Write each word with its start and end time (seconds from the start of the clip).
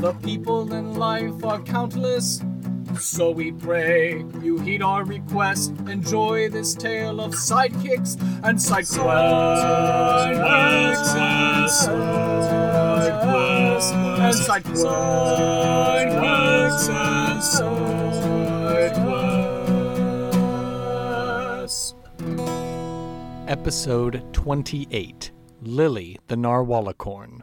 The 0.00 0.14
people 0.22 0.72
in 0.72 0.94
life 0.94 1.44
are 1.44 1.60
countless. 1.60 2.40
So 2.98 3.30
we 3.30 3.52
pray 3.52 4.24
you 4.40 4.58
heed 4.58 4.80
our 4.80 5.04
request. 5.04 5.74
Enjoy 5.86 6.48
this 6.48 6.74
tale 6.74 7.20
of 7.20 7.32
sidekicks 7.32 8.16
and 8.42 8.60
side 8.60 8.86
quests. 8.88 8.96
And 14.18 14.34
side 14.34 14.66
and 14.66 14.74
side. 17.44 17.90
Episode 23.48 24.24
28 24.32 25.30
Lily 25.60 26.18
the 26.28 26.36
Narwhalicorn. 26.36 27.42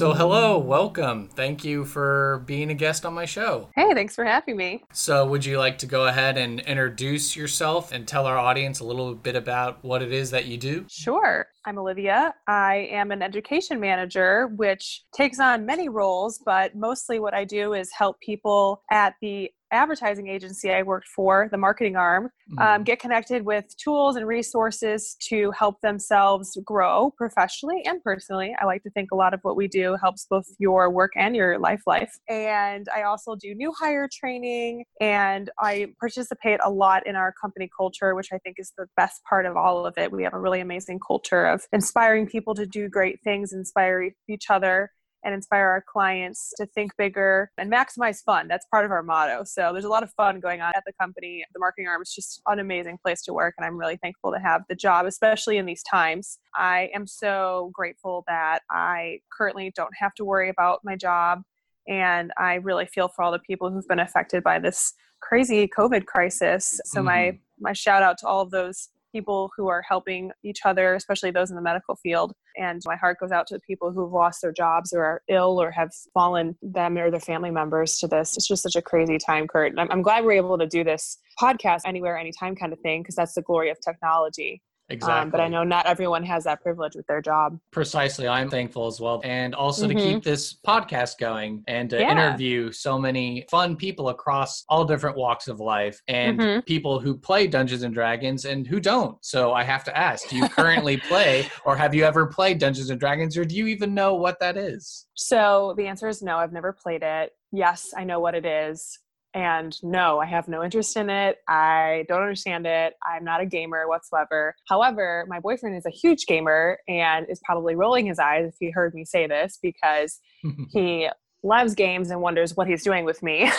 So, 0.00 0.14
hello, 0.14 0.56
welcome. 0.56 1.28
Thank 1.28 1.62
you 1.62 1.84
for 1.84 2.42
being 2.46 2.70
a 2.70 2.74
guest 2.74 3.04
on 3.04 3.12
my 3.12 3.26
show. 3.26 3.68
Hey, 3.76 3.92
thanks 3.92 4.14
for 4.14 4.24
having 4.24 4.56
me. 4.56 4.82
So, 4.94 5.26
would 5.26 5.44
you 5.44 5.58
like 5.58 5.76
to 5.76 5.86
go 5.86 6.06
ahead 6.06 6.38
and 6.38 6.60
introduce 6.60 7.36
yourself 7.36 7.92
and 7.92 8.08
tell 8.08 8.24
our 8.24 8.38
audience 8.38 8.80
a 8.80 8.84
little 8.84 9.14
bit 9.14 9.36
about 9.36 9.84
what 9.84 10.00
it 10.00 10.10
is 10.10 10.30
that 10.30 10.46
you 10.46 10.56
do? 10.56 10.86
Sure. 10.88 11.48
I'm 11.66 11.76
Olivia. 11.76 12.34
I 12.46 12.88
am 12.90 13.10
an 13.10 13.20
education 13.20 13.78
manager, 13.78 14.46
which 14.56 15.04
takes 15.14 15.38
on 15.38 15.66
many 15.66 15.90
roles, 15.90 16.38
but 16.38 16.74
mostly 16.74 17.20
what 17.20 17.34
I 17.34 17.44
do 17.44 17.74
is 17.74 17.92
help 17.92 18.18
people 18.20 18.82
at 18.90 19.16
the 19.20 19.50
advertising 19.72 20.28
agency 20.28 20.72
I 20.72 20.82
worked 20.82 21.08
for, 21.08 21.48
the 21.50 21.58
marketing 21.58 21.96
arm, 21.96 22.30
um, 22.58 22.82
Mhm. 22.82 22.84
get 22.84 22.98
connected 23.00 23.44
with 23.44 23.64
tools 23.76 24.16
and 24.16 24.26
resources 24.26 25.16
to 25.28 25.50
help 25.52 25.80
themselves 25.80 26.58
grow 26.64 27.12
professionally 27.16 27.82
and 27.86 28.02
personally. 28.02 28.54
I 28.60 28.64
like 28.66 28.82
to 28.82 28.90
think 28.90 29.12
a 29.12 29.16
lot 29.16 29.34
of 29.34 29.40
what 29.42 29.56
we 29.56 29.68
do 29.68 29.96
helps 30.00 30.26
both 30.28 30.46
your 30.58 30.90
work 30.90 31.12
and 31.16 31.36
your 31.36 31.58
life 31.58 31.82
life. 31.86 32.18
And 32.28 32.88
I 32.94 33.02
also 33.02 33.36
do 33.36 33.54
new 33.54 33.72
hire 33.72 34.08
training 34.12 34.84
and 35.00 35.50
I 35.58 35.92
participate 36.00 36.60
a 36.62 36.70
lot 36.70 37.06
in 37.06 37.16
our 37.16 37.32
company 37.40 37.68
culture, 37.74 38.14
which 38.14 38.28
I 38.32 38.38
think 38.38 38.56
is 38.58 38.72
the 38.76 38.86
best 38.96 39.22
part 39.24 39.46
of 39.46 39.56
all 39.56 39.86
of 39.86 39.96
it. 39.96 40.10
We 40.12 40.24
have 40.24 40.34
a 40.34 40.40
really 40.40 40.60
amazing 40.60 41.00
culture 41.06 41.46
of 41.46 41.66
inspiring 41.72 42.26
people 42.26 42.54
to 42.54 42.66
do 42.66 42.88
great 42.88 43.20
things, 43.22 43.52
inspire 43.52 44.10
each 44.28 44.50
other 44.50 44.90
and 45.24 45.34
inspire 45.34 45.66
our 45.66 45.84
clients 45.86 46.52
to 46.56 46.66
think 46.66 46.96
bigger 46.96 47.50
and 47.58 47.70
maximize 47.70 48.22
fun. 48.24 48.48
That's 48.48 48.66
part 48.66 48.84
of 48.84 48.90
our 48.90 49.02
motto. 49.02 49.44
So 49.44 49.70
there's 49.72 49.84
a 49.84 49.88
lot 49.88 50.02
of 50.02 50.12
fun 50.14 50.40
going 50.40 50.60
on 50.60 50.72
at 50.74 50.82
the 50.86 50.92
company. 51.00 51.44
The 51.52 51.60
marketing 51.60 51.88
arm 51.88 52.02
is 52.02 52.14
just 52.14 52.40
an 52.46 52.58
amazing 52.58 52.98
place 53.04 53.22
to 53.22 53.32
work, 53.32 53.54
and 53.58 53.66
I'm 53.66 53.76
really 53.76 53.98
thankful 53.98 54.32
to 54.32 54.38
have 54.38 54.62
the 54.68 54.74
job, 54.74 55.06
especially 55.06 55.58
in 55.58 55.66
these 55.66 55.82
times. 55.82 56.38
I 56.54 56.90
am 56.94 57.06
so 57.06 57.70
grateful 57.74 58.24
that 58.26 58.60
I 58.70 59.20
currently 59.36 59.72
don't 59.74 59.94
have 59.98 60.14
to 60.14 60.24
worry 60.24 60.48
about 60.48 60.80
my 60.84 60.96
job. 60.96 61.42
And 61.88 62.32
I 62.38 62.54
really 62.54 62.86
feel 62.86 63.08
for 63.08 63.22
all 63.22 63.32
the 63.32 63.38
people 63.40 63.70
who've 63.70 63.88
been 63.88 64.00
affected 64.00 64.44
by 64.44 64.58
this 64.58 64.92
crazy 65.20 65.68
COVID 65.68 66.06
crisis. 66.06 66.80
So 66.84 67.02
my 67.02 67.18
mm-hmm. 67.18 67.36
my 67.58 67.72
shout 67.72 68.02
out 68.02 68.18
to 68.18 68.26
all 68.26 68.42
of 68.42 68.50
those 68.50 68.88
people 69.12 69.50
who 69.56 69.68
are 69.68 69.82
helping 69.86 70.30
each 70.44 70.60
other, 70.64 70.94
especially 70.94 71.30
those 71.30 71.50
in 71.50 71.56
the 71.56 71.62
medical 71.62 71.96
field. 71.96 72.32
And 72.56 72.80
my 72.84 72.96
heart 72.96 73.18
goes 73.20 73.32
out 73.32 73.46
to 73.48 73.54
the 73.54 73.60
people 73.60 73.92
who've 73.92 74.12
lost 74.12 74.42
their 74.42 74.52
jobs 74.52 74.92
or 74.92 75.04
are 75.04 75.22
ill 75.28 75.60
or 75.60 75.70
have 75.70 75.90
fallen 76.14 76.56
them 76.62 76.96
or 76.98 77.10
their 77.10 77.20
family 77.20 77.50
members 77.50 77.98
to 77.98 78.08
this. 78.08 78.36
It's 78.36 78.48
just 78.48 78.62
such 78.62 78.76
a 78.76 78.82
crazy 78.82 79.18
time, 79.18 79.46
Kurt. 79.46 79.78
I'm, 79.78 79.90
I'm 79.90 80.02
glad 80.02 80.24
we're 80.24 80.32
able 80.32 80.58
to 80.58 80.66
do 80.66 80.84
this 80.84 81.18
podcast 81.40 81.80
anywhere, 81.84 82.18
anytime 82.18 82.56
kind 82.56 82.72
of 82.72 82.80
thing, 82.80 83.02
because 83.02 83.14
that's 83.14 83.34
the 83.34 83.42
glory 83.42 83.70
of 83.70 83.78
technology. 83.80 84.62
Exactly. 84.90 85.22
Um, 85.22 85.30
but 85.30 85.40
I 85.40 85.48
know 85.48 85.62
not 85.62 85.86
everyone 85.86 86.24
has 86.24 86.44
that 86.44 86.60
privilege 86.60 86.94
with 86.96 87.06
their 87.06 87.22
job. 87.22 87.58
Precisely. 87.70 88.26
I'm 88.26 88.50
thankful 88.50 88.86
as 88.86 89.00
well. 89.00 89.20
And 89.24 89.54
also 89.54 89.86
to 89.86 89.94
Mhm. 89.94 90.02
keep 90.02 90.22
this 90.24 90.52
podcast 90.54 91.18
going 91.18 91.62
and 91.68 91.88
to 91.90 92.00
Yeah. 92.00 92.10
interview 92.10 92.72
so 92.72 92.98
many 92.98 93.46
fun 93.50 93.76
people 93.76 94.08
across 94.08 94.64
all 94.68 94.84
different 94.84 95.16
walks 95.16 95.46
of 95.48 95.60
life 95.60 96.00
and 96.08 96.38
Mhm. 96.40 96.66
people 96.66 96.98
who 96.98 97.16
play 97.16 97.46
Dungeons 97.46 97.82
and 97.82 97.94
Dragons 97.94 98.44
and 98.44 98.66
who 98.66 98.80
don't. 98.80 99.16
So 99.24 99.52
I 99.52 99.62
have 99.62 99.84
to 99.84 99.96
ask 99.96 100.28
do 100.28 100.36
you 100.36 100.48
currently 100.48 100.96
play 101.08 101.48
or 101.64 101.76
have 101.76 101.94
you 101.94 102.04
ever 102.04 102.26
played 102.26 102.58
Dungeons 102.58 102.90
and 102.90 102.98
Dragons 102.98 103.38
or 103.38 103.44
do 103.44 103.54
you 103.54 103.66
even 103.68 103.94
know 103.94 104.14
what 104.14 104.40
that 104.40 104.56
is? 104.56 105.06
So 105.14 105.74
the 105.76 105.86
answer 105.86 106.08
is 106.08 106.20
no, 106.22 106.38
I've 106.38 106.52
never 106.52 106.72
played 106.72 107.02
it. 107.02 107.32
Yes, 107.52 107.92
I 107.96 108.04
know 108.04 108.20
what 108.20 108.34
it 108.34 108.44
is. 108.46 108.98
And 109.32 109.76
no, 109.82 110.18
I 110.18 110.26
have 110.26 110.48
no 110.48 110.64
interest 110.64 110.96
in 110.96 111.08
it. 111.08 111.38
I 111.48 112.04
don't 112.08 112.22
understand 112.22 112.66
it. 112.66 112.94
I'm 113.06 113.24
not 113.24 113.40
a 113.40 113.46
gamer 113.46 113.86
whatsoever. 113.86 114.54
However, 114.68 115.24
my 115.28 115.38
boyfriend 115.38 115.76
is 115.76 115.86
a 115.86 115.90
huge 115.90 116.26
gamer 116.26 116.78
and 116.88 117.26
is 117.28 117.40
probably 117.44 117.76
rolling 117.76 118.06
his 118.06 118.18
eyes 118.18 118.48
if 118.48 118.56
he 118.58 118.70
heard 118.70 118.92
me 118.94 119.04
say 119.04 119.26
this 119.26 119.58
because 119.62 120.18
he 120.72 121.08
loves 121.42 121.74
games 121.74 122.10
and 122.10 122.20
wonders 122.20 122.56
what 122.56 122.66
he's 122.66 122.82
doing 122.82 123.04
with 123.04 123.22
me. 123.22 123.50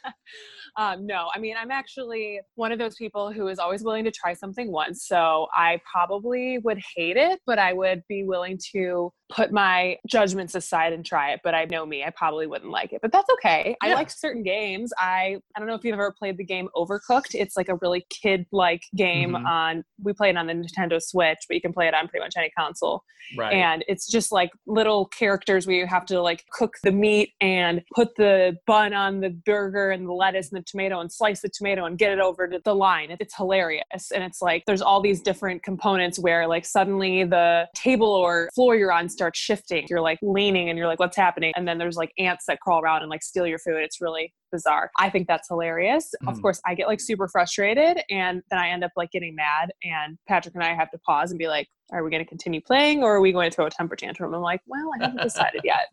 um, 0.76 1.06
no, 1.06 1.28
I 1.34 1.38
mean, 1.38 1.54
I'm 1.60 1.70
actually 1.70 2.40
one 2.54 2.72
of 2.72 2.78
those 2.78 2.96
people 2.96 3.30
who 3.30 3.48
is 3.48 3.58
always 3.58 3.84
willing 3.84 4.04
to 4.04 4.10
try 4.10 4.32
something 4.32 4.72
once. 4.72 5.06
So 5.06 5.48
I 5.54 5.80
probably 5.90 6.58
would 6.58 6.80
hate 6.96 7.16
it, 7.16 7.40
but 7.46 7.58
I 7.58 7.72
would 7.72 8.02
be 8.08 8.24
willing 8.24 8.58
to 8.72 9.12
put 9.30 9.52
my 9.52 9.96
judgments 10.06 10.54
aside 10.54 10.92
and 10.92 11.04
try 11.04 11.32
it. 11.32 11.40
But 11.42 11.54
I 11.54 11.64
know 11.64 11.86
me, 11.86 12.04
I 12.04 12.10
probably 12.10 12.46
wouldn't 12.46 12.70
like 12.70 12.92
it, 12.92 13.00
but 13.02 13.12
that's 13.12 13.28
okay. 13.34 13.76
I 13.82 13.94
like 13.94 14.10
certain 14.10 14.42
games. 14.42 14.92
I, 14.98 15.38
I 15.56 15.58
don't 15.58 15.66
know 15.68 15.74
if 15.74 15.84
you've 15.84 15.94
ever 15.94 16.14
played 16.16 16.36
the 16.36 16.44
game 16.44 16.68
Overcooked. 16.76 17.34
It's 17.34 17.56
like 17.56 17.68
a 17.68 17.76
really 17.80 18.06
kid 18.10 18.46
like 18.52 18.82
game 18.94 19.32
Mhm. 19.32 19.46
on, 19.46 19.84
we 20.02 20.12
play 20.12 20.30
it 20.30 20.36
on 20.36 20.46
the 20.46 20.52
Nintendo 20.54 21.00
Switch, 21.02 21.38
but 21.48 21.54
you 21.54 21.60
can 21.60 21.72
play 21.72 21.88
it 21.88 21.94
on 21.94 22.08
pretty 22.08 22.24
much 22.24 22.34
any 22.36 22.50
console 22.50 23.02
right. 23.38 23.52
and 23.54 23.84
it's 23.88 24.06
just 24.10 24.32
like 24.32 24.50
little 24.66 25.06
characters 25.06 25.66
where 25.66 25.76
you 25.76 25.86
have 25.86 26.04
to 26.06 26.20
like 26.20 26.44
cook 26.52 26.74
the 26.82 26.92
meat 26.92 27.32
and 27.40 27.82
put 27.94 28.14
the 28.16 28.56
bun 28.66 28.92
on 28.92 29.20
the 29.20 29.30
burger 29.30 29.90
and 29.90 30.06
the 30.06 30.12
lettuce 30.12 30.52
and 30.52 30.60
the 30.60 30.64
tomato 30.64 31.00
and 31.00 31.10
slice 31.10 31.40
the 31.40 31.48
tomato 31.48 31.84
and 31.84 31.98
get 31.98 32.12
it 32.12 32.20
over 32.20 32.46
to 32.46 32.60
the 32.64 32.74
line 32.74 33.16
it's 33.20 33.34
hilarious 33.36 34.10
and 34.14 34.22
it's 34.22 34.42
like 34.42 34.62
there's 34.66 34.82
all 34.82 35.00
these 35.00 35.20
different 35.20 35.62
components 35.62 36.18
where 36.18 36.46
like 36.46 36.64
suddenly 36.64 37.24
the 37.24 37.66
table 37.74 38.08
or 38.08 38.48
floor 38.54 38.76
you're 38.76 38.92
on 38.92 39.08
starts 39.14 39.38
shifting. 39.38 39.86
You're 39.88 40.00
like 40.00 40.18
leaning 40.22 40.68
and 40.68 40.78
you're 40.78 40.86
like 40.86 41.00
what's 41.00 41.16
happening? 41.16 41.52
And 41.56 41.66
then 41.66 41.78
there's 41.78 41.96
like 41.96 42.12
ants 42.18 42.44
that 42.48 42.60
crawl 42.60 42.82
around 42.82 43.02
and 43.02 43.10
like 43.10 43.22
steal 43.22 43.46
your 43.46 43.58
food. 43.58 43.78
It's 43.78 44.00
really 44.00 44.34
bizarre 44.54 44.90
i 44.98 45.10
think 45.10 45.26
that's 45.26 45.48
hilarious 45.48 46.06
of 46.28 46.36
Mhm. 46.36 46.42
course 46.42 46.60
i 46.66 46.74
get 46.74 46.86
like 46.86 47.00
super 47.00 47.26
frustrated 47.28 48.00
and 48.10 48.42
then 48.50 48.58
i 48.58 48.68
end 48.68 48.84
up 48.84 48.92
like 48.96 49.10
getting 49.10 49.34
mad 49.34 49.66
and 49.82 50.16
patrick 50.28 50.54
and 50.54 50.62
i 50.64 50.72
have 50.74 50.90
to 50.92 50.98
pause 50.98 51.30
and 51.32 51.38
be 51.38 51.48
like 51.48 51.68
are 51.92 52.02
we 52.02 52.10
going 52.10 52.22
to 52.24 52.28
continue 52.28 52.62
playing 52.62 53.02
or 53.02 53.14
are 53.16 53.20
we 53.20 53.30
going 53.30 53.50
to 53.50 53.54
throw 53.54 53.66
a 53.66 53.70
temper 53.70 53.94
tantrum? 53.94 54.34
I'm 54.34 54.40
like, 54.40 54.62
well, 54.66 54.90
I 54.98 55.04
haven't 55.04 55.22
decided 55.22 55.60
yet. 55.64 55.88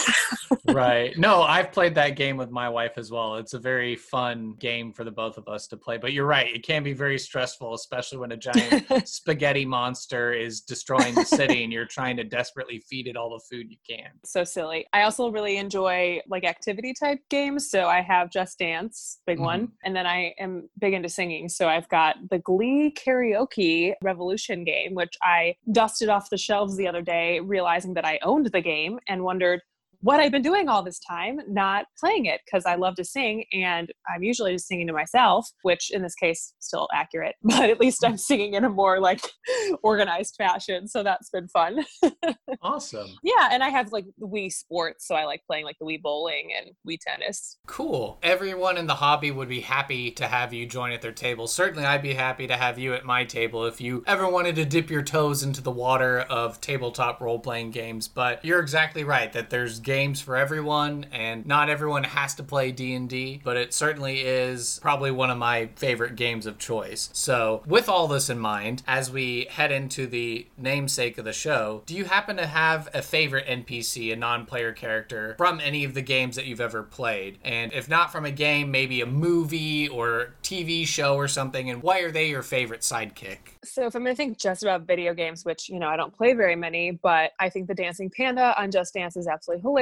right. 0.66 1.16
No, 1.18 1.42
I've 1.42 1.72
played 1.72 1.94
that 1.94 2.16
game 2.16 2.36
with 2.36 2.50
my 2.50 2.68
wife 2.68 2.92
as 2.98 3.10
well. 3.10 3.36
It's 3.36 3.54
a 3.54 3.58
very 3.58 3.96
fun 3.96 4.54
game 4.60 4.92
for 4.92 5.04
the 5.04 5.10
both 5.10 5.38
of 5.38 5.48
us 5.48 5.66
to 5.68 5.76
play. 5.78 5.96
But 5.96 6.12
you're 6.12 6.26
right, 6.26 6.54
it 6.54 6.62
can 6.64 6.82
be 6.82 6.92
very 6.92 7.18
stressful, 7.18 7.72
especially 7.74 8.18
when 8.18 8.32
a 8.32 8.36
giant 8.36 8.84
spaghetti 9.08 9.64
monster 9.64 10.34
is 10.34 10.60
destroying 10.60 11.14
the 11.16 11.24
city 11.24 11.64
and 11.64 11.72
you're 11.72 11.86
trying 11.86 12.16
to 12.18 12.24
desperately 12.24 12.82
feed 12.88 13.06
it 13.06 13.16
all 13.16 13.30
the 13.30 13.40
food 13.50 13.70
you 13.70 13.78
can. 13.88 14.10
so 14.24 14.44
silly. 14.44 14.86
I 14.92 15.02
also 15.02 15.30
really 15.30 15.56
enjoy 15.56 16.20
like 16.28 16.44
activity 16.44 16.92
type 16.98 17.18
games. 17.30 17.70
So 17.70 17.86
I 17.92 18.00
have 18.00 18.30
Just 18.30 18.58
Dance, 18.58 19.20
big 19.26 19.36
mm-hmm. 19.36 19.44
one. 19.44 19.72
And 19.84 19.94
then 19.94 20.06
I 20.06 20.34
am 20.38 20.68
big 20.78 20.94
into 20.94 21.08
singing. 21.08 21.48
So 21.48 21.68
I've 21.68 21.88
got 21.88 22.16
the 22.30 22.38
Glee 22.38 22.94
Karaoke 22.96 23.94
Revolution 24.02 24.64
game, 24.64 24.94
which 24.94 25.14
I 25.22 25.56
dusted 25.70 26.08
off 26.08 26.30
the 26.30 26.38
shelves 26.38 26.76
the 26.76 26.88
other 26.88 27.02
day, 27.02 27.40
realizing 27.40 27.94
that 27.94 28.06
I 28.06 28.18
owned 28.22 28.46
the 28.46 28.60
game 28.60 28.98
and 29.08 29.22
wondered, 29.22 29.60
what 30.02 30.18
I've 30.18 30.32
been 30.32 30.42
doing 30.42 30.68
all 30.68 30.82
this 30.82 30.98
time, 30.98 31.40
not 31.48 31.86
playing 31.98 32.26
it 32.26 32.40
because 32.44 32.66
I 32.66 32.74
love 32.74 32.96
to 32.96 33.04
sing 33.04 33.44
and 33.52 33.90
I'm 34.12 34.24
usually 34.24 34.52
just 34.52 34.66
singing 34.66 34.88
to 34.88 34.92
myself, 34.92 35.48
which 35.62 35.92
in 35.92 36.02
this 36.02 36.16
case 36.16 36.54
still 36.58 36.88
accurate, 36.92 37.36
but 37.42 37.70
at 37.70 37.80
least 37.80 38.04
I'm 38.04 38.16
singing 38.16 38.54
in 38.54 38.64
a 38.64 38.68
more 38.68 39.00
like 39.00 39.20
organized 39.82 40.34
fashion. 40.36 40.88
So 40.88 41.02
that's 41.04 41.30
been 41.30 41.48
fun. 41.48 41.84
awesome. 42.62 43.08
Yeah, 43.22 43.50
and 43.52 43.62
I 43.62 43.68
have 43.68 43.92
like 43.92 44.06
Wii 44.20 44.52
Sports, 44.52 45.06
so 45.06 45.14
I 45.14 45.24
like 45.24 45.42
playing 45.46 45.64
like 45.64 45.76
the 45.78 45.86
Wii 45.86 46.02
bowling 46.02 46.50
and 46.58 46.70
Wii 46.86 46.98
tennis. 47.00 47.58
Cool. 47.66 48.18
Everyone 48.22 48.76
in 48.76 48.88
the 48.88 48.96
hobby 48.96 49.30
would 49.30 49.48
be 49.48 49.60
happy 49.60 50.10
to 50.12 50.26
have 50.26 50.52
you 50.52 50.66
join 50.66 50.90
at 50.90 51.00
their 51.00 51.12
table. 51.12 51.46
Certainly, 51.46 51.84
I'd 51.84 52.02
be 52.02 52.14
happy 52.14 52.48
to 52.48 52.56
have 52.56 52.78
you 52.78 52.92
at 52.92 53.04
my 53.04 53.24
table 53.24 53.66
if 53.66 53.80
you 53.80 54.02
ever 54.08 54.28
wanted 54.28 54.56
to 54.56 54.64
dip 54.64 54.90
your 54.90 55.02
toes 55.02 55.44
into 55.44 55.60
the 55.60 55.70
water 55.70 56.20
of 56.20 56.60
tabletop 56.60 57.20
role 57.20 57.38
playing 57.38 57.70
games. 57.70 58.08
But 58.08 58.44
you're 58.44 58.60
exactly 58.60 59.04
right 59.04 59.32
that 59.32 59.50
there's 59.50 59.78
games 59.78 59.91
for 59.92 60.36
everyone, 60.36 61.04
and 61.12 61.44
not 61.44 61.68
everyone 61.68 62.04
has 62.04 62.34
to 62.36 62.42
play 62.42 62.72
D 62.72 62.94
and 62.94 63.10
D. 63.10 63.42
But 63.44 63.58
it 63.58 63.74
certainly 63.74 64.20
is 64.20 64.78
probably 64.80 65.10
one 65.10 65.28
of 65.28 65.36
my 65.36 65.68
favorite 65.76 66.16
games 66.16 66.46
of 66.46 66.58
choice. 66.58 67.10
So, 67.12 67.62
with 67.66 67.90
all 67.90 68.08
this 68.08 68.30
in 68.30 68.38
mind, 68.38 68.82
as 68.86 69.10
we 69.10 69.48
head 69.50 69.70
into 69.70 70.06
the 70.06 70.46
namesake 70.56 71.18
of 71.18 71.26
the 71.26 71.32
show, 71.34 71.82
do 71.84 71.94
you 71.94 72.06
happen 72.06 72.38
to 72.38 72.46
have 72.46 72.88
a 72.94 73.02
favorite 73.02 73.46
NPC, 73.46 74.10
a 74.14 74.16
non-player 74.16 74.72
character 74.72 75.34
from 75.36 75.60
any 75.60 75.84
of 75.84 75.92
the 75.92 76.00
games 76.00 76.36
that 76.36 76.46
you've 76.46 76.60
ever 76.60 76.82
played? 76.82 77.36
And 77.44 77.70
if 77.74 77.86
not 77.86 78.10
from 78.10 78.24
a 78.24 78.30
game, 78.30 78.70
maybe 78.70 79.02
a 79.02 79.06
movie 79.06 79.88
or 79.88 80.32
TV 80.42 80.86
show 80.86 81.16
or 81.16 81.28
something. 81.28 81.68
And 81.68 81.82
why 81.82 82.00
are 82.00 82.10
they 82.10 82.30
your 82.30 82.42
favorite 82.42 82.80
sidekick? 82.80 83.38
So 83.62 83.86
if 83.86 83.94
I'm 83.94 84.04
going 84.04 84.14
to 84.14 84.16
think 84.16 84.38
just 84.38 84.62
about 84.62 84.86
video 84.86 85.12
games, 85.12 85.44
which 85.44 85.68
you 85.68 85.78
know 85.78 85.88
I 85.88 85.96
don't 85.96 86.16
play 86.16 86.32
very 86.32 86.56
many, 86.56 86.92
but 86.92 87.32
I 87.38 87.50
think 87.50 87.68
the 87.68 87.74
Dancing 87.74 88.08
Panda 88.08 88.58
on 88.58 88.70
Just 88.70 88.94
Dance 88.94 89.16
is 89.18 89.28
absolutely 89.28 89.60
hilarious. 89.60 89.81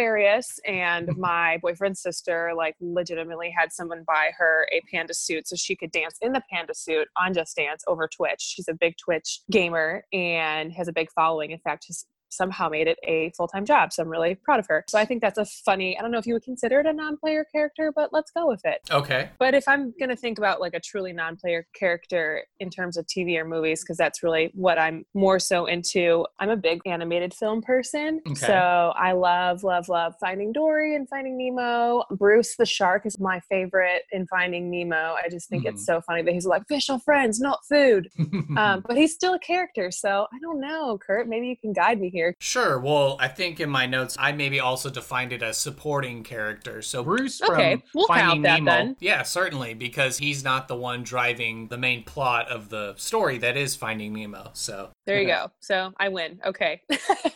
And 0.66 1.08
my 1.16 1.58
boyfriend's 1.62 2.00
sister, 2.00 2.52
like, 2.56 2.76
legitimately 2.80 3.54
had 3.56 3.72
someone 3.72 4.04
buy 4.06 4.30
her 4.38 4.66
a 4.72 4.80
panda 4.90 5.14
suit 5.14 5.48
so 5.48 5.56
she 5.56 5.76
could 5.76 5.90
dance 5.90 6.16
in 6.20 6.32
the 6.32 6.42
panda 6.50 6.74
suit 6.74 7.08
on 7.16 7.34
Just 7.34 7.56
Dance 7.56 7.84
over 7.86 8.08
Twitch. 8.08 8.40
She's 8.40 8.68
a 8.68 8.74
big 8.74 8.96
Twitch 8.96 9.40
gamer 9.50 10.04
and 10.12 10.72
has 10.72 10.88
a 10.88 10.92
big 10.92 11.10
following. 11.10 11.50
In 11.50 11.58
fact, 11.58 11.86
his 11.86 12.06
somehow 12.30 12.68
made 12.68 12.86
it 12.86 12.98
a 13.04 13.30
full 13.36 13.48
time 13.48 13.64
job. 13.64 13.92
So 13.92 14.02
I'm 14.02 14.08
really 14.08 14.34
proud 14.34 14.60
of 14.60 14.66
her. 14.68 14.84
So 14.88 14.98
I 14.98 15.04
think 15.04 15.20
that's 15.20 15.38
a 15.38 15.44
funny, 15.44 15.98
I 15.98 16.02
don't 16.02 16.10
know 16.10 16.18
if 16.18 16.26
you 16.26 16.34
would 16.34 16.44
consider 16.44 16.80
it 16.80 16.86
a 16.86 16.92
non 16.92 17.16
player 17.16 17.46
character, 17.52 17.92
but 17.94 18.12
let's 18.12 18.30
go 18.30 18.46
with 18.46 18.64
it. 18.64 18.80
Okay. 18.90 19.30
But 19.38 19.54
if 19.54 19.66
I'm 19.68 19.92
going 19.98 20.08
to 20.08 20.16
think 20.16 20.38
about 20.38 20.60
like 20.60 20.74
a 20.74 20.80
truly 20.80 21.12
non 21.12 21.36
player 21.36 21.66
character 21.74 22.44
in 22.58 22.70
terms 22.70 22.96
of 22.96 23.06
TV 23.06 23.36
or 23.36 23.44
movies, 23.44 23.82
because 23.82 23.96
that's 23.96 24.22
really 24.22 24.50
what 24.54 24.78
I'm 24.78 25.04
more 25.14 25.38
so 25.38 25.66
into, 25.66 26.26
I'm 26.38 26.50
a 26.50 26.56
big 26.56 26.80
animated 26.86 27.34
film 27.34 27.62
person. 27.62 28.20
Okay. 28.26 28.46
So 28.46 28.92
I 28.96 29.12
love, 29.12 29.64
love, 29.64 29.88
love 29.88 30.14
Finding 30.20 30.52
Dory 30.52 30.94
and 30.94 31.08
Finding 31.08 31.36
Nemo. 31.36 32.04
Bruce 32.10 32.56
the 32.56 32.66
shark 32.66 33.06
is 33.06 33.18
my 33.18 33.40
favorite 33.48 34.02
in 34.12 34.26
Finding 34.26 34.70
Nemo. 34.70 35.16
I 35.22 35.28
just 35.30 35.48
think 35.48 35.64
it's 35.64 35.84
so 35.84 36.00
funny 36.00 36.22
that 36.22 36.32
he's 36.32 36.46
like, 36.46 36.66
fish 36.68 36.88
are 36.90 37.00
friends, 37.00 37.40
not 37.40 37.60
food. 37.68 38.08
um, 38.56 38.84
but 38.86 38.96
he's 38.96 39.14
still 39.14 39.34
a 39.34 39.38
character. 39.38 39.90
So 39.90 40.26
I 40.32 40.38
don't 40.40 40.60
know, 40.60 40.98
Kurt. 40.98 41.28
Maybe 41.28 41.48
you 41.48 41.56
can 41.56 41.72
guide 41.72 42.00
me 42.00 42.10
here. 42.10 42.19
Sure. 42.40 42.78
Well, 42.78 43.16
I 43.20 43.28
think 43.28 43.60
in 43.60 43.70
my 43.70 43.86
notes, 43.86 44.16
I 44.18 44.32
maybe 44.32 44.60
also 44.60 44.90
defined 44.90 45.32
it 45.32 45.42
as 45.42 45.56
supporting 45.58 46.22
character. 46.22 46.82
So 46.82 47.02
Bruce 47.04 47.40
Okay, 47.42 47.74
from 47.76 47.82
we'll 47.94 48.06
Finding 48.06 48.26
count 48.28 48.42
that 48.44 48.62
Nemo. 48.62 48.70
then. 48.70 48.96
Yeah, 49.00 49.22
certainly, 49.22 49.74
because 49.74 50.18
he's 50.18 50.42
not 50.44 50.68
the 50.68 50.76
one 50.76 51.02
driving 51.02 51.68
the 51.68 51.78
main 51.78 52.04
plot 52.04 52.48
of 52.48 52.68
the 52.68 52.94
story 52.96 53.38
that 53.38 53.56
is 53.56 53.76
Finding 53.76 54.12
Nemo. 54.14 54.50
So, 54.54 54.90
There 55.06 55.20
you 55.20 55.26
go. 55.26 55.50
So 55.60 55.92
I 55.98 56.08
win. 56.08 56.40
Okay. 56.44 56.82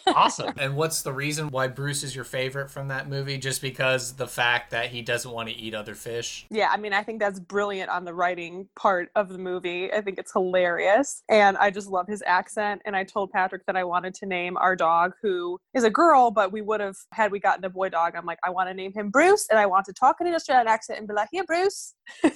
Awesome. 0.07 0.53
and 0.59 0.77
what's 0.77 1.03
the 1.03 1.13
reason 1.13 1.49
why 1.49 1.67
Bruce 1.67 2.03
is 2.05 2.15
your 2.15 2.25
favorite 2.27 2.71
from 2.71 2.89
that 2.89 3.09
movie? 3.09 3.39
Just 3.39 3.61
because 3.63 4.13
the 4.13 4.27
fact 4.29 4.71
that 4.71 4.91
he 4.91 5.03
doesn't 5.03 5.31
want 5.31 5.49
to 5.49 5.55
eat 5.55 5.75
other 5.75 5.95
fish? 5.95 6.47
Yeah, 6.51 6.69
I 6.71 6.77
mean, 6.77 6.93
I 6.93 7.03
think 7.03 7.19
that's 7.21 7.41
brilliant 7.41 7.91
on 7.91 8.05
the 8.05 8.13
writing 8.15 8.69
part 8.77 9.11
of 9.17 9.29
the 9.31 9.39
movie. 9.39 9.93
I 9.93 10.03
think 10.03 10.19
it's 10.19 10.31
hilarious. 10.33 11.23
And 11.29 11.57
I 11.57 11.71
just 11.71 11.89
love 11.89 12.07
his 12.07 12.23
accent. 12.27 12.83
And 12.85 12.95
I 12.95 13.03
told 13.03 13.33
Patrick 13.33 13.65
that 13.67 13.77
I 13.77 13.85
wanted 13.85 14.15
to 14.17 14.27
name 14.27 14.57
our 14.59 14.74
dog, 14.77 15.13
who 15.23 15.59
is 15.75 15.85
a 15.85 15.91
girl, 15.91 16.31
but 16.31 16.53
we 16.53 16.63
would 16.63 16.81
have, 16.81 16.97
had 17.13 17.33
we 17.33 17.41
gotten 17.41 17.65
a 17.65 17.71
boy 17.71 17.89
dog, 17.89 18.15
I'm 18.17 18.27
like, 18.27 18.39
I 18.45 18.51
want 18.51 18.69
to 18.69 18.75
name 18.75 18.93
him 18.93 19.11
Bruce. 19.11 19.47
And 19.51 19.59
I 19.59 19.67
want 19.67 19.87
to 19.87 19.93
talk 19.93 20.17
in 20.21 20.27
an 20.27 20.35
Australian 20.35 20.69
accent 20.69 20.99
and 20.99 21.09
be 21.09 21.15
like, 21.15 21.29
here, 21.33 21.45
Bruce. 21.45 21.95
I 22.25 22.29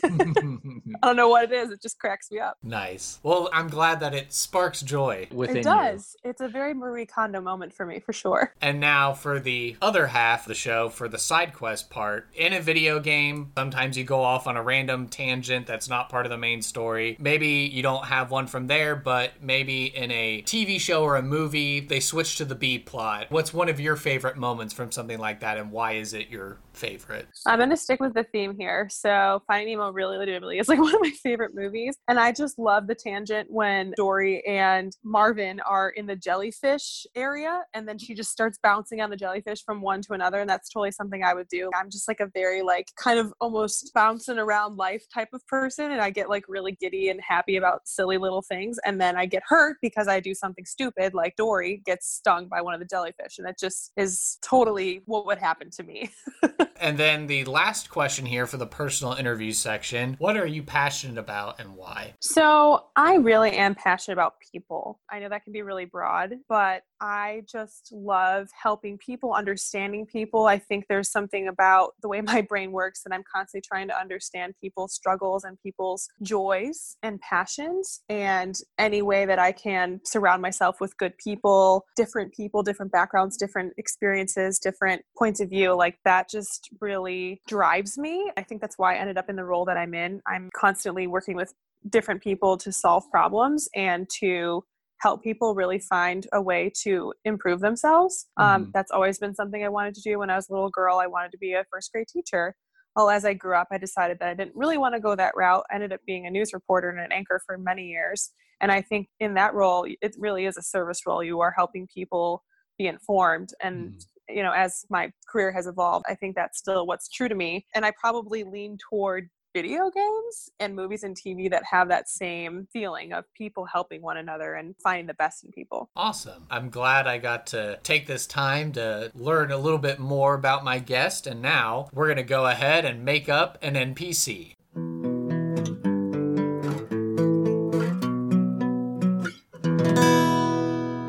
don't 1.03 1.17
know 1.17 1.29
what 1.29 1.45
it 1.45 1.53
is. 1.53 1.71
It 1.71 1.83
just 1.83 1.99
cracks 1.99 2.31
me 2.31 2.39
up. 2.39 2.57
nice. 2.63 3.19
Well, 3.23 3.49
I'm 3.53 3.69
glad 3.69 4.01
that 4.01 4.15
it 4.15 4.33
sparks 4.33 4.81
joy. 4.83 5.29
Within 5.31 5.59
it 5.59 5.65
does. 5.65 6.17
It's 6.25 6.41
a 6.41 6.49
very 6.49 6.75
Marie 6.75 7.07
Kondo 7.07 7.41
moment 7.41 7.73
for 7.73 7.85
me, 7.87 8.01
for 8.01 8.13
sure. 8.13 8.55
And 8.61 8.81
now 8.81 9.13
for 9.13 9.41
the 9.41 9.77
other 9.83 10.07
half 10.07 10.43
of 10.43 10.49
the 10.49 10.55
show, 10.55 10.89
for 10.89 11.09
the 11.09 11.19
side 11.19 11.53
quest 11.55 11.91
part. 11.91 12.29
In 12.35 12.53
a 12.53 12.61
video 12.61 13.01
game, 13.01 13.53
sometimes 13.57 13.97
you 13.97 14.05
go 14.05 14.23
off 14.23 14.47
on 14.47 14.57
a 14.57 14.63
random 14.63 15.09
tangent 15.09 15.67
that's 15.67 15.89
not 15.89 16.09
part 16.09 16.27
of 16.27 16.31
the 16.31 16.39
main 16.39 16.63
story. 16.63 17.17
Maybe 17.21 17.49
you 17.49 17.83
don't 17.83 18.07
have 18.07 18.31
one 18.31 18.47
from 18.47 18.67
there, 18.67 18.97
but 18.97 19.33
maybe 19.43 19.87
in 19.87 20.11
a 20.11 20.43
TV 20.43 20.81
show 20.81 21.03
or 21.03 21.17
a 21.17 21.23
movie, 21.23 21.81
they 21.81 22.01
switch 22.01 22.37
to 22.37 22.45
the 22.45 22.55
B 22.55 22.79
plot. 22.79 23.27
What's 23.31 23.53
one 23.53 23.69
of 23.69 23.81
your 23.81 23.97
favorite 23.97 24.37
moments 24.37 24.75
from 24.75 24.91
something 24.93 25.19
like 25.19 25.41
that, 25.41 25.59
and 25.59 25.71
why 25.71 25.93
is 25.93 26.15
it 26.15 26.29
your 26.29 26.59
favorite? 26.79 27.27
I'm 27.47 27.59
going 27.59 27.71
to 27.71 27.77
stick 27.77 28.01
with 28.01 28.15
the 28.15 28.25
theme 28.25 28.55
here. 28.59 28.89
So, 28.91 29.43
Finding 29.47 29.77
Nemo 29.77 29.91
really 29.91 30.17
legitimately 30.17 30.59
is 30.59 30.69
like 30.69 30.79
one 30.81 30.95
of 30.95 31.01
my 31.01 31.11
favorite 31.11 31.53
movies. 31.55 31.97
And 32.09 32.19
I 32.19 32.33
just 32.33 32.59
love 32.59 32.87
the 32.87 32.95
tangent 32.95 33.49
when 33.51 33.93
Dory 33.97 34.45
and 34.47 34.97
Marvin 35.03 35.61
are 35.61 35.91
in 35.91 36.07
the 36.07 36.17
jellyfish 36.17 37.07
area 37.15 37.63
and 37.75 37.87
then 37.87 37.99
she 37.99 38.15
just 38.15 38.31
starts 38.31 38.59
bouncing 38.63 39.01
on 39.01 39.11
the 39.11 39.17
jellyfish 39.17 39.65
from 39.65 39.81
one 39.81 40.01
to 40.03 40.13
another. 40.13 40.41
And 40.41 40.49
that's 40.49 40.69
totally 40.69 40.93
something 40.93 41.23
I 41.23 41.35
would 41.35 41.49
do. 41.49 41.71
I'm 41.75 41.91
just 41.91 42.09
like 42.09 42.21
a 42.21 42.31
very, 42.33 42.63
like, 42.63 42.87
kind 42.97 43.19
of 43.19 43.33
almost 43.41 43.93
bouncing 43.95 44.39
around 44.39 44.77
life 44.77 45.05
type 45.13 45.29
of 45.33 45.47
person. 45.47 45.91
And 45.91 46.01
I 46.01 46.11
get 46.11 46.29
like 46.29 46.45
really 46.49 46.73
giddy 46.81 47.09
and 47.09 47.21
happy 47.21 47.57
about 47.57 47.87
silly 47.87 48.19
little 48.19 48.43
things. 48.43 48.79
And 48.85 49.01
then 49.01 49.17
I 49.17 49.27
get 49.27 49.43
hurt 49.47 49.79
because 49.83 50.09
I 50.09 50.21
do 50.21 50.35
something 50.35 50.65
stupid, 50.65 51.15
like 51.15 51.37
Dory 51.37 51.83
gets 51.85 52.09
stung 52.09 52.49
by 52.49 52.61
one 52.61 52.75
of 52.75 52.81
the 52.81 52.87
jellyfish. 52.87 53.39
And 53.39 53.49
it 53.49 53.57
just 53.59 53.93
is 53.97 54.39
totally 54.43 55.03
what 55.07 55.27
would 55.27 55.39
happen 55.39 55.71
to 55.71 55.83
me. 55.83 56.11
And 56.77 56.99
then 56.99 57.27
the 57.27 57.45
last 57.45 57.91
question 57.91 58.27
here 58.27 58.47
for 58.47 58.57
the 58.57 58.67
personal 58.67 59.15
interview 59.15 59.53
section 59.53 60.17
What 60.19 60.37
are 60.37 60.47
you 60.47 60.63
passionate 60.63 61.19
about 61.19 61.61
and 61.61 61.75
why? 61.75 62.15
So, 62.21 62.87
I 62.97 63.17
really 63.17 63.53
am 63.53 63.75
passionate 63.75 64.15
about 64.15 64.35
people. 64.53 65.01
I 65.11 65.19
know 65.21 65.29
that 65.29 65.45
can 65.45 65.53
be 65.53 65.63
really 65.63 65.85
broad, 65.85 66.35
but 66.49 66.83
I 67.01 67.43
just 67.51 67.91
love 67.93 68.49
helping 68.61 68.99
people, 68.99 69.33
understanding 69.33 70.07
people. 70.07 70.47
I 70.47 70.59
think 70.59 70.87
there's 70.89 71.11
something 71.11 71.49
about 71.49 71.93
the 72.03 72.09
way 72.09 72.21
my 72.29 72.43
brain 72.43 72.73
works 72.73 73.03
that 73.05 73.13
I'm 73.13 73.25
constantly 73.33 73.65
trying 73.67 73.89
to 73.89 73.99
understand 73.99 74.55
people's 74.61 74.95
struggles 74.95 75.45
and 75.45 75.59
people's 75.63 76.09
joys 76.23 76.97
and 77.03 77.21
passions. 77.21 78.01
And 78.09 78.59
any 78.79 79.03
way 79.03 79.27
that 79.27 79.39
I 79.39 79.53
can 79.53 80.01
surround 80.05 80.43
myself 80.43 80.81
with 80.81 80.97
good 80.97 81.17
people, 81.19 81.85
different 81.97 82.33
people, 82.33 82.63
different 82.63 82.93
backgrounds, 82.93 83.37
different 83.37 83.73
experiences, 83.77 84.59
different 84.59 85.03
points 85.17 85.41
of 85.41 85.51
view, 85.51 85.75
like 85.75 85.99
that 86.05 86.29
just 86.29 86.69
really 86.81 87.41
drives 87.47 87.99
me. 87.99 88.31
I 88.37 88.43
think 88.43 88.61
that's 88.61 88.79
why 88.79 88.95
I 88.95 88.99
ended 88.99 89.19
up 89.19 89.29
in 89.29 89.37
the 89.37 89.45
role 89.45 89.65
that 89.67 89.77
I'm 89.77 89.95
in. 89.95 90.21
I'm 90.27 90.51
constantly 90.55 91.07
working 91.07 91.37
with 91.37 91.53
different 91.89 92.23
people 92.23 92.57
to 92.59 92.73
solve 92.73 93.05
problems 93.11 93.69
and 93.75 94.09
to 94.21 94.65
help 95.01 95.23
people 95.23 95.55
really 95.55 95.79
find 95.79 96.27
a 96.33 96.43
way 96.43 96.73
to 96.83 97.13
improve 97.25 97.61
themselves. 97.61 98.29
Um, 98.37 98.67
Mhm. 98.67 98.73
that's 98.73 98.91
always 98.91 99.19
been 99.19 99.35
something 99.35 99.65
I 99.65 99.69
wanted 99.69 99.95
to 99.95 100.01
do 100.03 100.19
when 100.19 100.31
I 100.31 100.37
was 100.37 100.49
a 100.49 100.53
little 100.53 100.71
girl. 100.71 100.99
I 100.99 101.07
wanted 101.07 101.33
to 101.33 101.39
be 101.39 101.53
a 101.55 101.65
first 101.71 101.93
grade 101.93 102.09
teacher. 102.09 102.57
Well, 102.97 103.11
as 103.11 103.25
I 103.25 103.35
grew 103.35 103.55
up, 103.55 103.69
I 103.71 103.79
decided 103.79 104.19
that 104.19 104.29
I 104.29 104.35
didn't 104.35 104.57
really 104.57 104.77
want 104.79 104.95
to 104.95 105.01
go 105.01 105.15
that 105.15 105.37
route. 105.37 105.65
I 105.71 105.77
ended 105.77 105.93
up 105.93 106.01
being 106.05 106.27
a 106.27 106.31
news 106.31 106.53
reporter 106.53 106.91
and 106.91 106.99
an 106.99 107.13
anchor 107.13 107.41
for 107.47 107.57
many 107.57 107.87
years. 107.87 108.33
And 108.61 108.73
I 108.73 108.83
think 108.83 109.09
in 109.21 109.35
that 109.35 109.55
role, 109.55 109.87
it 109.89 110.17
really 110.19 110.47
is 110.47 110.57
a 110.57 110.63
service 110.63 111.07
role. 111.07 111.23
You 111.23 111.41
are 111.41 111.53
helping 111.57 111.87
people 111.95 112.43
be 112.77 112.89
informed. 112.89 113.51
And, 113.63 114.05
you 114.29 114.43
know, 114.43 114.51
as 114.53 114.85
my 114.91 115.13
career 115.29 115.53
has 115.53 115.69
evolved, 115.69 116.07
I 116.09 116.17
think 116.17 116.35
that's 116.35 116.59
still 116.59 116.87
what's 116.87 117.09
true 117.09 117.29
to 117.29 117.35
me. 117.37 117.67
And 117.75 117.87
I 117.87 117.93
probably 118.01 118.43
lean 118.43 118.79
toward 118.91 119.29
video 119.55 119.91
games 119.91 120.51
and 120.61 120.75
movies 120.75 121.03
and 121.03 121.17
TV 121.17 121.51
that 121.51 121.63
have 121.71 121.89
that 121.89 122.09
same 122.09 122.69
feeling 122.73 123.13
of 123.13 123.25
people 123.35 123.65
helping 123.65 124.03
one 124.03 124.17
another 124.17 124.55
and 124.55 124.75
finding 124.83 125.07
the 125.07 125.15
best 125.15 125.45
in 125.45 125.51
people. 125.53 125.91
Awesome. 125.97 126.47
I'm 126.51 126.71
glad 126.71 127.07
I 127.07 127.19
got 127.19 127.47
to 127.49 127.79
take 127.83 128.07
this 128.07 128.27
time 128.27 128.73
to 128.73 129.11
learn 129.15 129.51
a 129.51 129.59
little 129.59 129.79
bit 129.79 129.99
more 129.99 130.35
about 130.35 130.65
my 130.65 130.79
guest. 130.79 131.27
And 131.27 131.41
now 131.41 131.89
we're 131.93 132.07
going 132.07 132.17
to 132.17 132.23
go 132.23 132.47
ahead 132.47 132.85
and 132.85 133.05
make 133.05 133.29
up 133.29 133.59
an 133.63 133.75
NPC. 133.75 134.55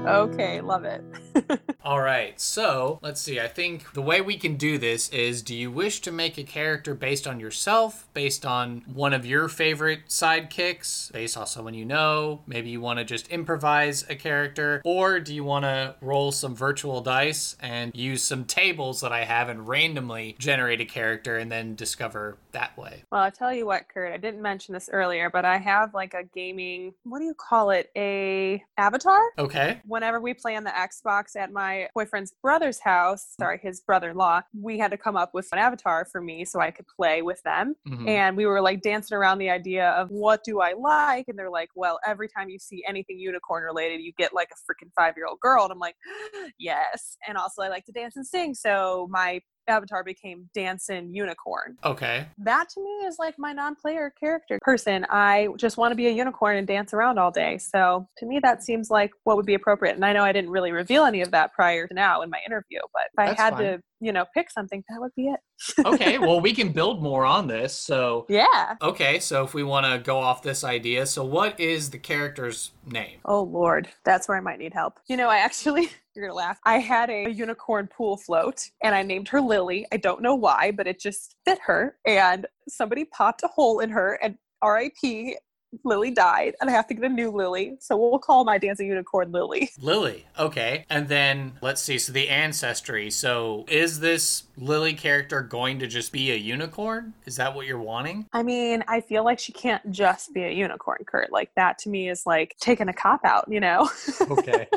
Okay, 0.07 0.61
love 0.61 0.85
it. 0.85 1.03
All 1.83 2.01
right, 2.01 2.39
so 2.39 2.99
let's 3.01 3.21
see. 3.21 3.39
I 3.39 3.47
think 3.47 3.93
the 3.93 4.01
way 4.01 4.21
we 4.21 4.37
can 4.37 4.55
do 4.55 4.77
this 4.77 5.09
is 5.09 5.41
do 5.41 5.55
you 5.55 5.71
wish 5.71 6.01
to 6.01 6.11
make 6.11 6.37
a 6.37 6.43
character 6.43 6.93
based 6.93 7.27
on 7.27 7.39
yourself, 7.39 8.07
based 8.13 8.45
on 8.45 8.83
one 8.93 9.13
of 9.13 9.25
your 9.25 9.47
favorite 9.47 10.07
sidekicks, 10.07 11.11
based 11.11 11.37
on 11.37 11.47
someone 11.47 11.73
you 11.73 11.85
know? 11.85 12.41
Maybe 12.47 12.69
you 12.69 12.81
want 12.81 12.99
to 12.99 13.05
just 13.05 13.27
improvise 13.29 14.05
a 14.09 14.15
character, 14.15 14.81
or 14.83 15.19
do 15.19 15.33
you 15.33 15.43
want 15.43 15.65
to 15.65 15.95
roll 16.01 16.31
some 16.31 16.55
virtual 16.55 17.01
dice 17.01 17.55
and 17.61 17.95
use 17.95 18.23
some 18.23 18.45
tables 18.45 19.01
that 19.01 19.11
I 19.11 19.25
have 19.25 19.49
and 19.49 19.67
randomly 19.67 20.35
generate 20.37 20.81
a 20.81 20.85
character 20.85 21.37
and 21.37 21.51
then 21.51 21.75
discover 21.75 22.37
that 22.51 22.77
way? 22.77 23.03
Well, 23.11 23.21
I'll 23.21 23.31
tell 23.31 23.53
you 23.53 23.65
what, 23.65 23.87
Kurt, 23.87 24.13
I 24.13 24.17
didn't 24.17 24.41
mention 24.41 24.73
this 24.73 24.89
earlier, 24.91 25.29
but 25.29 25.45
I 25.45 25.57
have 25.57 25.93
like 25.93 26.13
a 26.13 26.23
gaming, 26.23 26.93
what 27.03 27.19
do 27.19 27.25
you 27.25 27.35
call 27.35 27.71
it? 27.71 27.89
A 27.95 28.63
avatar? 28.77 29.21
Okay. 29.37 29.81
Whenever 29.85 30.19
we 30.19 30.33
play 30.33 30.55
on 30.55 30.63
the 30.63 30.71
Xbox 30.71 31.18
at 31.35 31.51
my 31.51 31.87
boyfriend's 31.95 32.33
brother's 32.41 32.79
house, 32.79 33.35
sorry, 33.39 33.59
his 33.61 33.81
brother-in-law, 33.81 34.41
we 34.59 34.77
had 34.77 34.91
to 34.91 34.97
come 34.97 35.15
up 35.15 35.33
with 35.33 35.47
an 35.51 35.59
avatar 35.59 36.05
for 36.05 36.21
me 36.21 36.45
so 36.45 36.59
I 36.59 36.71
could 36.71 36.85
play 36.87 37.21
with 37.21 37.41
them. 37.43 37.75
Mhm. 37.87 38.07
And 38.07 38.37
we 38.37 38.45
were 38.45 38.61
like 38.61 38.81
dancing 38.81 39.17
around 39.17 39.37
the 39.39 39.49
idea 39.49 39.89
of 39.91 40.09
what 40.09 40.43
do 40.43 40.61
I 40.61 40.73
like? 40.73 41.27
And 41.27 41.37
they're 41.37 41.49
like, 41.49 41.69
well, 41.75 41.99
every 42.05 42.27
time 42.27 42.49
you 42.49 42.59
see 42.59 42.83
anything 42.87 43.19
unicorn 43.19 43.63
related, 43.63 44.01
you 44.01 44.13
get 44.17 44.33
like 44.33 44.49
a 44.51 44.55
freaking 44.55 44.89
five 44.95 45.15
year 45.17 45.25
old 45.27 45.39
girl. 45.39 45.63
And 45.63 45.71
I'm 45.71 45.79
like, 45.79 45.95
yes. 46.59 47.17
And 47.27 47.37
also, 47.37 47.61
I 47.61 47.69
like 47.69 47.85
to 47.85 47.91
dance 47.91 48.15
and 48.15 48.25
sing. 48.25 48.53
So 48.53 49.07
my 49.09 49.41
avatar 49.69 50.03
became 50.03 50.49
Dancing 50.53 51.13
Unicorn. 51.13 51.77
Okay. 51.83 52.25
That 52.39 52.69
to 52.69 52.81
me 52.81 53.05
is 53.05 53.17
like 53.19 53.35
my 53.37 53.53
non 53.53 53.75
player 53.75 54.13
character 54.19 54.59
person. 54.61 55.05
I 55.09 55.49
just 55.57 55.77
want 55.77 55.91
to 55.91 55.95
be 55.95 56.07
a 56.07 56.11
unicorn 56.11 56.57
and 56.57 56.67
dance 56.67 56.93
around 56.93 57.17
all 57.17 57.31
day. 57.31 57.57
So 57.57 58.07
to 58.17 58.25
me, 58.25 58.39
that 58.41 58.63
seems 58.63 58.89
like 58.89 59.11
what 59.23 59.37
would 59.37 59.45
be 59.45 59.53
appropriate. 59.53 59.95
And 59.95 60.05
I 60.05 60.13
know 60.13 60.23
I 60.23 60.31
didn't 60.31 60.49
really 60.49 60.71
reveal 60.71 61.05
any 61.05 61.21
of 61.21 61.31
that 61.31 61.53
prior 61.53 61.87
to 61.87 61.93
now 61.93 62.21
in 62.21 62.29
my 62.29 62.39
interview, 62.45 62.79
but 62.93 63.03
if 63.13 63.19
I 63.19 63.25
That's 63.27 63.41
had 63.41 63.53
fine. 63.53 63.63
to, 63.63 63.81
you 63.99 64.11
know, 64.11 64.25
pick 64.33 64.49
something, 64.49 64.83
that 64.89 64.99
would 64.99 65.13
be 65.15 65.27
it. 65.29 65.39
Okay, 65.85 66.17
well, 66.19 66.39
we 66.39 66.53
can 66.53 66.71
build 66.71 67.01
more 67.01 67.25
on 67.25 67.47
this. 67.47 67.73
So, 67.73 68.25
Yeah. 68.29 68.75
okay, 68.81 69.19
so 69.19 69.43
if 69.43 69.53
we 69.53 69.63
want 69.63 69.85
to 69.85 69.99
go 69.99 70.17
off 70.17 70.41
this 70.41 70.63
idea, 70.63 71.05
so 71.05 71.23
what 71.23 71.59
is 71.59 71.89
the 71.89 71.97
character's 71.97 72.71
name? 72.85 73.19
Oh 73.25 73.43
Lord, 73.43 73.89
that's 74.05 74.27
where 74.27 74.37
I 74.37 74.41
might 74.41 74.59
need 74.59 74.73
help. 74.73 74.99
You 75.07 75.17
know, 75.17 75.27
I 75.29 75.37
actually 75.37 75.89
you're 76.15 76.25
gonna 76.25 76.35
laugh. 76.35 76.59
I 76.65 76.79
had 76.79 77.09
a 77.09 77.29
unicorn 77.29 77.87
pool 77.87 78.17
float 78.17 78.69
and 78.83 78.95
I 78.95 79.03
named 79.03 79.27
her 79.29 79.41
Lily. 79.41 79.85
I 79.91 79.97
don't 79.97 80.21
know 80.21 80.35
why, 80.35 80.71
but 80.71 80.87
it 80.87 80.99
just 80.99 81.35
fit 81.45 81.59
her. 81.65 81.97
And 82.05 82.45
somebody 82.67 83.05
popped 83.05 83.43
a 83.43 83.47
hole 83.47 83.79
in 83.79 83.89
her 83.91 84.19
and 84.21 84.37
RIP 84.63 85.37
Lily 85.83 86.11
died, 86.11 86.55
and 86.59 86.69
I 86.69 86.73
have 86.73 86.87
to 86.87 86.93
get 86.93 87.03
a 87.03 87.09
new 87.09 87.31
Lily. 87.31 87.77
So 87.79 87.97
we'll 87.97 88.19
call 88.19 88.43
my 88.43 88.57
dancing 88.57 88.87
unicorn 88.87 89.31
Lily. 89.31 89.69
Lily. 89.79 90.25
Okay. 90.37 90.85
And 90.89 91.07
then 91.07 91.53
let's 91.61 91.81
see. 91.81 91.97
So 91.97 92.11
the 92.11 92.29
ancestry. 92.29 93.09
So 93.09 93.65
is 93.67 93.99
this 93.99 94.43
Lily 94.57 94.93
character 94.93 95.41
going 95.41 95.79
to 95.79 95.87
just 95.87 96.11
be 96.11 96.31
a 96.31 96.35
unicorn? 96.35 97.13
Is 97.25 97.35
that 97.37 97.53
what 97.53 97.65
you're 97.67 97.79
wanting? 97.79 98.27
I 98.33 98.43
mean, 98.43 98.83
I 98.87 99.01
feel 99.01 99.23
like 99.23 99.39
she 99.39 99.51
can't 99.51 99.91
just 99.91 100.33
be 100.33 100.43
a 100.43 100.51
unicorn, 100.51 100.99
Kurt. 101.05 101.31
Like 101.31 101.51
that 101.55 101.77
to 101.79 101.89
me 101.89 102.09
is 102.09 102.23
like 102.25 102.55
taking 102.59 102.89
a 102.89 102.93
cop 102.93 103.21
out, 103.23 103.45
you 103.49 103.59
know? 103.59 103.89
Okay. 104.29 104.67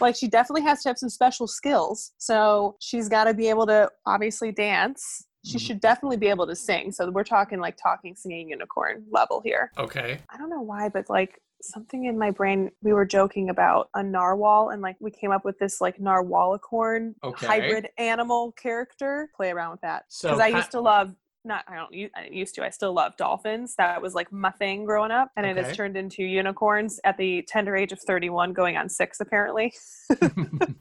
like 0.00 0.16
she 0.16 0.28
definitely 0.28 0.62
has 0.62 0.82
to 0.82 0.88
have 0.88 0.98
some 0.98 1.08
special 1.08 1.46
skills. 1.46 2.12
So 2.18 2.76
she's 2.80 3.08
got 3.08 3.24
to 3.24 3.34
be 3.34 3.48
able 3.48 3.66
to 3.66 3.90
obviously 4.06 4.50
dance. 4.50 5.24
She 5.48 5.58
should 5.58 5.80
definitely 5.80 6.18
be 6.18 6.28
able 6.28 6.46
to 6.46 6.54
sing. 6.54 6.92
So 6.92 7.10
we're 7.10 7.24
talking 7.24 7.58
like 7.58 7.76
talking, 7.76 8.14
singing 8.14 8.50
unicorn 8.50 9.04
level 9.10 9.40
here. 9.40 9.72
Okay. 9.78 10.20
I 10.30 10.36
don't 10.36 10.50
know 10.50 10.60
why, 10.60 10.88
but 10.88 11.08
like 11.08 11.40
something 11.62 12.04
in 12.04 12.18
my 12.18 12.30
brain, 12.30 12.70
we 12.82 12.92
were 12.92 13.06
joking 13.06 13.48
about 13.48 13.88
a 13.94 14.02
narwhal 14.02 14.70
and 14.70 14.82
like 14.82 14.96
we 15.00 15.10
came 15.10 15.30
up 15.30 15.44
with 15.44 15.58
this 15.58 15.80
like 15.80 15.98
narwhalicorn 15.98 17.14
Okay. 17.24 17.46
hybrid 17.46 17.88
animal 17.98 18.52
character. 18.52 19.30
Play 19.34 19.50
around 19.50 19.72
with 19.72 19.80
that. 19.80 20.04
So 20.08 20.28
Because 20.28 20.40
I 20.40 20.48
used 20.48 20.70
to 20.72 20.80
love 20.80 21.14
not 21.48 21.64
I 21.66 21.76
don't 21.76 21.92
u- 21.92 22.10
I 22.14 22.22
didn't 22.22 22.36
used 22.36 22.54
to 22.56 22.64
I 22.64 22.70
still 22.70 22.92
love 22.92 23.16
dolphins. 23.16 23.74
That 23.76 24.00
was 24.00 24.14
like 24.14 24.30
my 24.30 24.50
thing 24.50 24.84
growing 24.84 25.10
up, 25.10 25.30
and 25.36 25.44
it 25.44 25.56
has 25.56 25.76
turned 25.76 25.96
into 25.96 26.22
unicorns 26.22 27.00
at 27.04 27.16
the 27.16 27.42
tender 27.42 27.74
age 27.74 27.92
of 27.92 28.00
31, 28.00 28.52
going 28.52 28.76
on 28.76 28.88
six 28.88 29.20
apparently. 29.20 29.72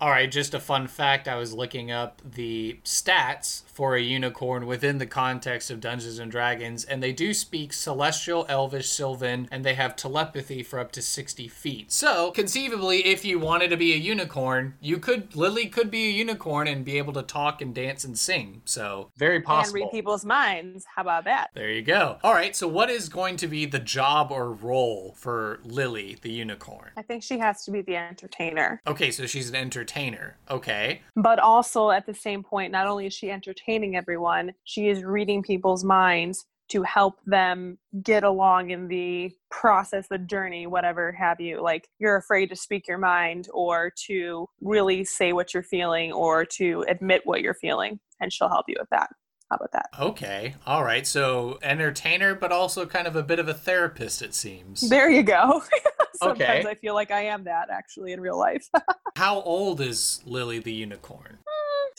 All 0.01 0.09
right, 0.09 0.31
just 0.31 0.53
a 0.53 0.59
fun 0.59 0.87
fact. 0.87 1.27
I 1.27 1.35
was 1.35 1.53
looking 1.53 1.91
up 1.91 2.21
the 2.23 2.79
stats 2.83 3.63
for 3.73 3.95
a 3.95 4.01
unicorn 4.01 4.65
within 4.65 4.97
the 4.97 5.05
context 5.05 5.69
of 5.71 5.79
Dungeons 5.79 6.19
and 6.19 6.31
Dragons, 6.31 6.83
and 6.83 7.01
they 7.01 7.13
do 7.13 7.33
speak 7.33 7.73
Celestial, 7.73 8.45
Elvish, 8.49 8.89
Sylvan, 8.89 9.47
and 9.51 9.63
they 9.63 9.75
have 9.75 9.95
telepathy 9.95 10.63
for 10.63 10.79
up 10.79 10.91
to 10.93 11.01
60 11.01 11.47
feet. 11.47 11.91
So, 11.91 12.31
conceivably, 12.31 13.05
if 13.05 13.23
you 13.23 13.39
wanted 13.39 13.69
to 13.69 13.77
be 13.77 13.93
a 13.93 13.97
unicorn, 13.97 14.75
you 14.81 14.97
could, 14.97 15.35
Lily 15.35 15.67
could 15.67 15.91
be 15.91 16.07
a 16.07 16.11
unicorn 16.11 16.67
and 16.67 16.83
be 16.83 16.97
able 16.97 17.13
to 17.13 17.23
talk 17.23 17.61
and 17.61 17.73
dance 17.73 18.03
and 18.03 18.17
sing. 18.17 18.61
So, 18.65 19.11
very 19.15 19.37
and 19.37 19.45
possible. 19.45 19.81
read 19.81 19.91
people's 19.91 20.25
minds. 20.25 20.56
How 20.95 21.01
about 21.01 21.25
that? 21.25 21.49
There 21.53 21.69
you 21.69 21.81
go. 21.81 22.17
All 22.23 22.33
right, 22.33 22.55
so 22.55 22.67
what 22.67 22.89
is 22.89 23.09
going 23.09 23.37
to 23.37 23.47
be 23.47 23.65
the 23.65 23.79
job 23.79 24.31
or 24.31 24.51
role 24.51 25.13
for 25.17 25.59
Lily, 25.63 26.17
the 26.21 26.31
unicorn? 26.31 26.91
I 26.97 27.01
think 27.01 27.23
she 27.23 27.37
has 27.39 27.63
to 27.65 27.71
be 27.71 27.81
the 27.81 27.95
entertainer. 27.95 28.81
Okay, 28.87 29.11
so 29.11 29.25
she's 29.25 29.49
an 29.49 29.55
entertainer. 29.55 30.37
Okay. 30.49 31.01
But 31.15 31.39
also 31.39 31.91
at 31.91 32.05
the 32.05 32.13
same 32.13 32.43
point, 32.43 32.71
not 32.71 32.87
only 32.87 33.07
is 33.07 33.13
she 33.13 33.31
entertaining 33.31 33.95
everyone, 33.95 34.53
she 34.63 34.87
is 34.87 35.03
reading 35.03 35.43
people's 35.43 35.83
minds 35.83 36.45
to 36.69 36.83
help 36.83 37.19
them 37.25 37.77
get 38.03 38.23
along 38.23 38.71
in 38.71 38.87
the 38.87 39.31
process, 39.49 40.07
the 40.09 40.17
journey, 40.17 40.67
whatever 40.67 41.11
have 41.13 41.39
you. 41.39 41.61
Like 41.61 41.87
you're 41.99 42.17
afraid 42.17 42.47
to 42.47 42.55
speak 42.55 42.87
your 42.87 42.97
mind 42.97 43.47
or 43.53 43.93
to 44.07 44.47
really 44.61 45.05
say 45.05 45.33
what 45.33 45.53
you're 45.53 45.63
feeling 45.63 46.11
or 46.11 46.45
to 46.57 46.83
admit 46.89 47.21
what 47.25 47.41
you're 47.41 47.53
feeling, 47.53 47.99
and 48.19 48.33
she'll 48.33 48.49
help 48.49 48.65
you 48.67 48.75
with 48.79 48.89
that. 48.89 49.09
How 49.49 49.55
about 49.55 49.71
that? 49.71 49.89
Okay. 49.97 50.55
All 50.65 50.83
right. 50.83 51.07
So 51.07 51.57
entertainer, 51.61 52.35
but 52.35 52.51
also 52.51 52.85
kind 52.85 53.07
of 53.07 53.15
a 53.15 53.23
bit 53.23 53.39
of 53.39 53.47
a 53.47 53.53
therapist, 53.53 54.21
it 54.21 54.33
seems. 54.33 54.89
There 54.89 55.09
you 55.09 55.23
go. 55.23 55.63
Sometimes 56.15 56.65
Okay. 56.65 56.69
I 56.69 56.75
feel 56.75 56.93
like 56.93 57.11
I 57.11 57.25
am 57.25 57.45
that 57.45 57.69
actually 57.69 58.11
in 58.11 58.19
real 58.19 58.37
life. 58.37 58.69
How 59.15 59.41
old 59.41 59.79
is 59.79 60.21
Lily 60.25 60.59
the 60.59 60.73
unicorn? 60.73 61.37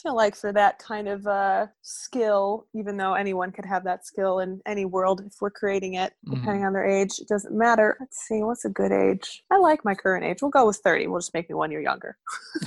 Feel 0.02 0.14
like 0.14 0.36
for 0.36 0.52
that 0.52 0.78
kind 0.78 1.08
of 1.08 1.26
uh, 1.26 1.66
skill, 1.82 2.66
even 2.74 2.96
though 2.96 3.14
anyone 3.14 3.50
could 3.50 3.66
have 3.66 3.84
that 3.84 4.06
skill 4.06 4.38
in 4.40 4.60
any 4.66 4.84
world 4.84 5.22
if 5.26 5.34
we're 5.40 5.50
creating 5.50 5.94
it, 5.94 6.12
depending 6.30 6.64
on 6.64 6.72
their 6.72 6.86
age, 6.86 7.18
it 7.18 7.28
doesn't 7.28 7.56
matter. 7.56 7.96
Let's 7.98 8.18
see, 8.26 8.42
what's 8.42 8.64
a 8.64 8.70
good 8.70 8.92
age? 8.92 9.42
I 9.50 9.58
like 9.58 9.84
my 9.84 9.94
current 9.94 10.24
age. 10.24 10.38
We'll 10.40 10.50
go 10.50 10.66
with 10.66 10.76
30. 10.78 11.08
We'll 11.08 11.20
just 11.20 11.34
make 11.34 11.48
me 11.48 11.54
one 11.54 11.70
year 11.70 11.80
younger. 11.80 12.16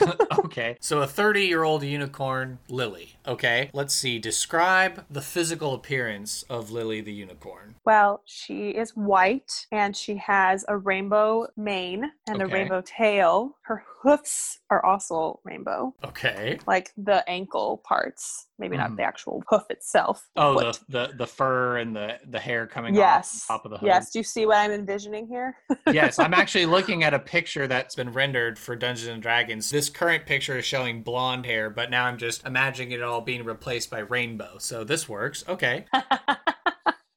okay. 0.40 0.78
So 0.82 1.02
a 1.02 1.08
30 1.08 1.46
year 1.46 1.64
old 1.64 1.84
unicorn, 1.84 2.60
Lily. 2.70 3.16
Okay. 3.26 3.70
Let's 3.74 3.94
see. 3.94 4.20
Describe 4.20 5.06
the 5.10 5.22
physical 5.22 5.74
appearance 5.74 6.44
of 6.50 6.72
Lily 6.72 7.02
the 7.02 7.14
unicorn. 7.14 7.76
Well, 7.86 8.22
she 8.26 8.70
is 8.70 8.92
white 8.92 9.68
and 9.72 9.96
she 9.96 10.18
has 10.18 10.66
a 10.68 10.78
rainbow 10.78 11.48
mane 11.56 12.12
and 12.28 12.42
a 12.42 12.48
rainbow 12.48 12.82
tail. 12.86 13.58
Her 13.62 13.84
hoofs 14.02 14.60
are 14.70 14.84
also 14.86 15.40
rainbow, 15.44 15.94
Okay. 16.04 16.60
like 16.68 16.92
the 16.98 17.28
ankle 17.30 17.82
parts, 17.86 18.48
maybe 18.58 18.76
Mhm. 18.76 18.80
not 18.80 18.96
the 18.98 19.04
actual 19.04 19.44
hoof 19.48 19.64
itself. 19.70 20.28
Oh, 20.36 20.60
the, 20.60 20.80
the 20.90 21.14
the 21.16 21.28
fur 21.28 21.78
and 21.78 21.96
the 21.96 22.20
the 22.26 22.40
hair 22.40 22.66
coming 22.68 22.96
yes. 22.96 23.46
off 23.50 23.56
top 23.60 23.66
of 23.66 23.72
the 23.72 23.78
hood. 23.78 23.88
Yes. 23.88 24.12
Do 24.12 24.20
you 24.20 24.24
see 24.24 24.46
what 24.46 24.58
I'm 24.58 24.72
envisioning 24.72 25.28
here? 25.28 25.56
yes, 25.92 26.20
I'm 26.20 26.34
actually 26.34 26.66
looking 26.66 27.04
at 27.04 27.14
a 27.14 27.20
picture 27.20 27.68
that's 27.68 27.96
been 27.96 28.12
rendered 28.12 28.58
for 28.58 28.76
Dungeons 28.76 29.08
and 29.10 29.22
Dragons. 29.22 29.70
This 29.70 29.90
current 29.90 30.26
picture 30.26 30.58
is 30.58 30.66
showing 30.66 31.04
blonde 31.04 31.46
hair, 31.46 31.70
but 31.70 31.90
now 31.90 32.06
I'm 32.06 32.18
just 32.18 32.46
imagining 32.46 32.92
it 32.92 33.02
all 33.02 33.22
being 33.22 33.44
replaced 33.44 33.90
by 33.90 34.00
rainbow. 34.00 34.58
So 34.58 34.84
this 34.84 35.08
works. 35.08 35.44
Okay. 35.48 35.86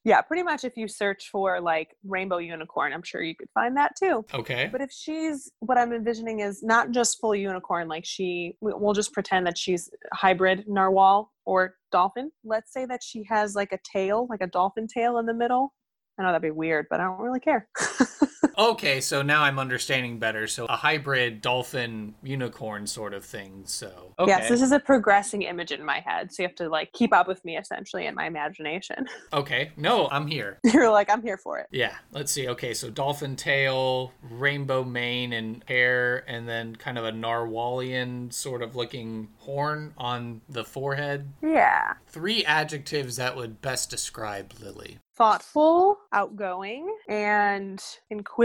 yeah, 0.04 0.20
pretty 0.20 0.42
much 0.42 0.64
if 0.64 0.76
you 0.76 0.86
search 0.86 1.30
for 1.30 1.60
like 1.60 1.96
rainbow 2.06 2.38
unicorn, 2.38 2.92
I'm 2.92 3.02
sure 3.02 3.22
you 3.22 3.34
could 3.34 3.48
find 3.54 3.76
that 3.76 3.92
too. 3.98 4.24
Okay. 4.34 4.68
But 4.70 4.82
if 4.82 4.92
she's 4.92 5.50
what 5.60 5.78
I'm 5.78 5.92
envisioning 5.92 6.40
is 6.40 6.62
not 6.62 6.90
just 6.90 7.18
full 7.20 7.34
unicorn, 7.34 7.88
like 7.88 8.04
she, 8.04 8.56
we- 8.60 8.74
we'll 8.74 8.92
just 8.94 9.12
pretend 9.12 9.46
that 9.46 9.56
she's 9.56 9.90
hybrid 10.12 10.64
narwhal 10.68 11.32
or 11.46 11.76
dolphin. 11.90 12.30
Let's 12.44 12.72
say 12.72 12.84
that 12.86 13.02
she 13.02 13.24
has 13.28 13.54
like 13.54 13.72
a 13.72 13.78
tail, 13.90 14.26
like 14.28 14.42
a 14.42 14.46
dolphin 14.46 14.86
tail 14.86 15.18
in 15.18 15.26
the 15.26 15.34
middle. 15.34 15.72
I 16.18 16.22
know 16.22 16.28
that'd 16.28 16.42
be 16.42 16.50
weird, 16.50 16.86
but 16.90 17.00
I 17.00 17.04
don't 17.04 17.18
really 17.18 17.40
care. 17.40 17.68
Okay, 18.56 19.00
so 19.00 19.22
now 19.22 19.42
I'm 19.42 19.58
understanding 19.58 20.18
better. 20.18 20.46
So 20.46 20.66
a 20.66 20.76
hybrid 20.76 21.40
dolphin 21.40 22.14
unicorn 22.22 22.86
sort 22.86 23.14
of 23.14 23.24
thing. 23.24 23.62
So 23.64 24.14
okay. 24.18 24.30
Yes, 24.30 24.48
this 24.48 24.62
is 24.62 24.72
a 24.72 24.80
progressing 24.80 25.42
image 25.42 25.72
in 25.72 25.84
my 25.84 26.00
head, 26.00 26.32
so 26.32 26.42
you 26.42 26.48
have 26.48 26.56
to 26.56 26.68
like 26.68 26.92
keep 26.92 27.12
up 27.12 27.26
with 27.26 27.44
me 27.44 27.56
essentially 27.56 28.06
in 28.06 28.14
my 28.14 28.26
imagination. 28.26 29.06
okay. 29.32 29.72
No, 29.76 30.08
I'm 30.10 30.26
here. 30.26 30.58
You're 30.64 30.90
like, 30.90 31.10
I'm 31.10 31.22
here 31.22 31.36
for 31.36 31.58
it. 31.58 31.66
Yeah, 31.70 31.94
let's 32.12 32.32
see. 32.32 32.48
Okay, 32.48 32.74
so 32.74 32.90
dolphin 32.90 33.36
tail, 33.36 34.12
rainbow 34.30 34.84
mane 34.84 35.32
and 35.32 35.62
hair, 35.66 36.24
and 36.28 36.48
then 36.48 36.76
kind 36.76 36.98
of 36.98 37.04
a 37.04 37.12
narwhalian 37.12 38.32
sort 38.32 38.62
of 38.62 38.76
looking 38.76 39.28
horn 39.38 39.92
on 39.98 40.40
the 40.48 40.64
forehead. 40.64 41.28
Yeah. 41.42 41.94
Three 42.08 42.44
adjectives 42.44 43.16
that 43.16 43.36
would 43.36 43.60
best 43.60 43.90
describe 43.90 44.52
Lily. 44.60 44.98
thoughtful, 45.16 45.98
outgoing, 46.12 46.92
and 47.08 47.82
inquisitive. 48.10 48.43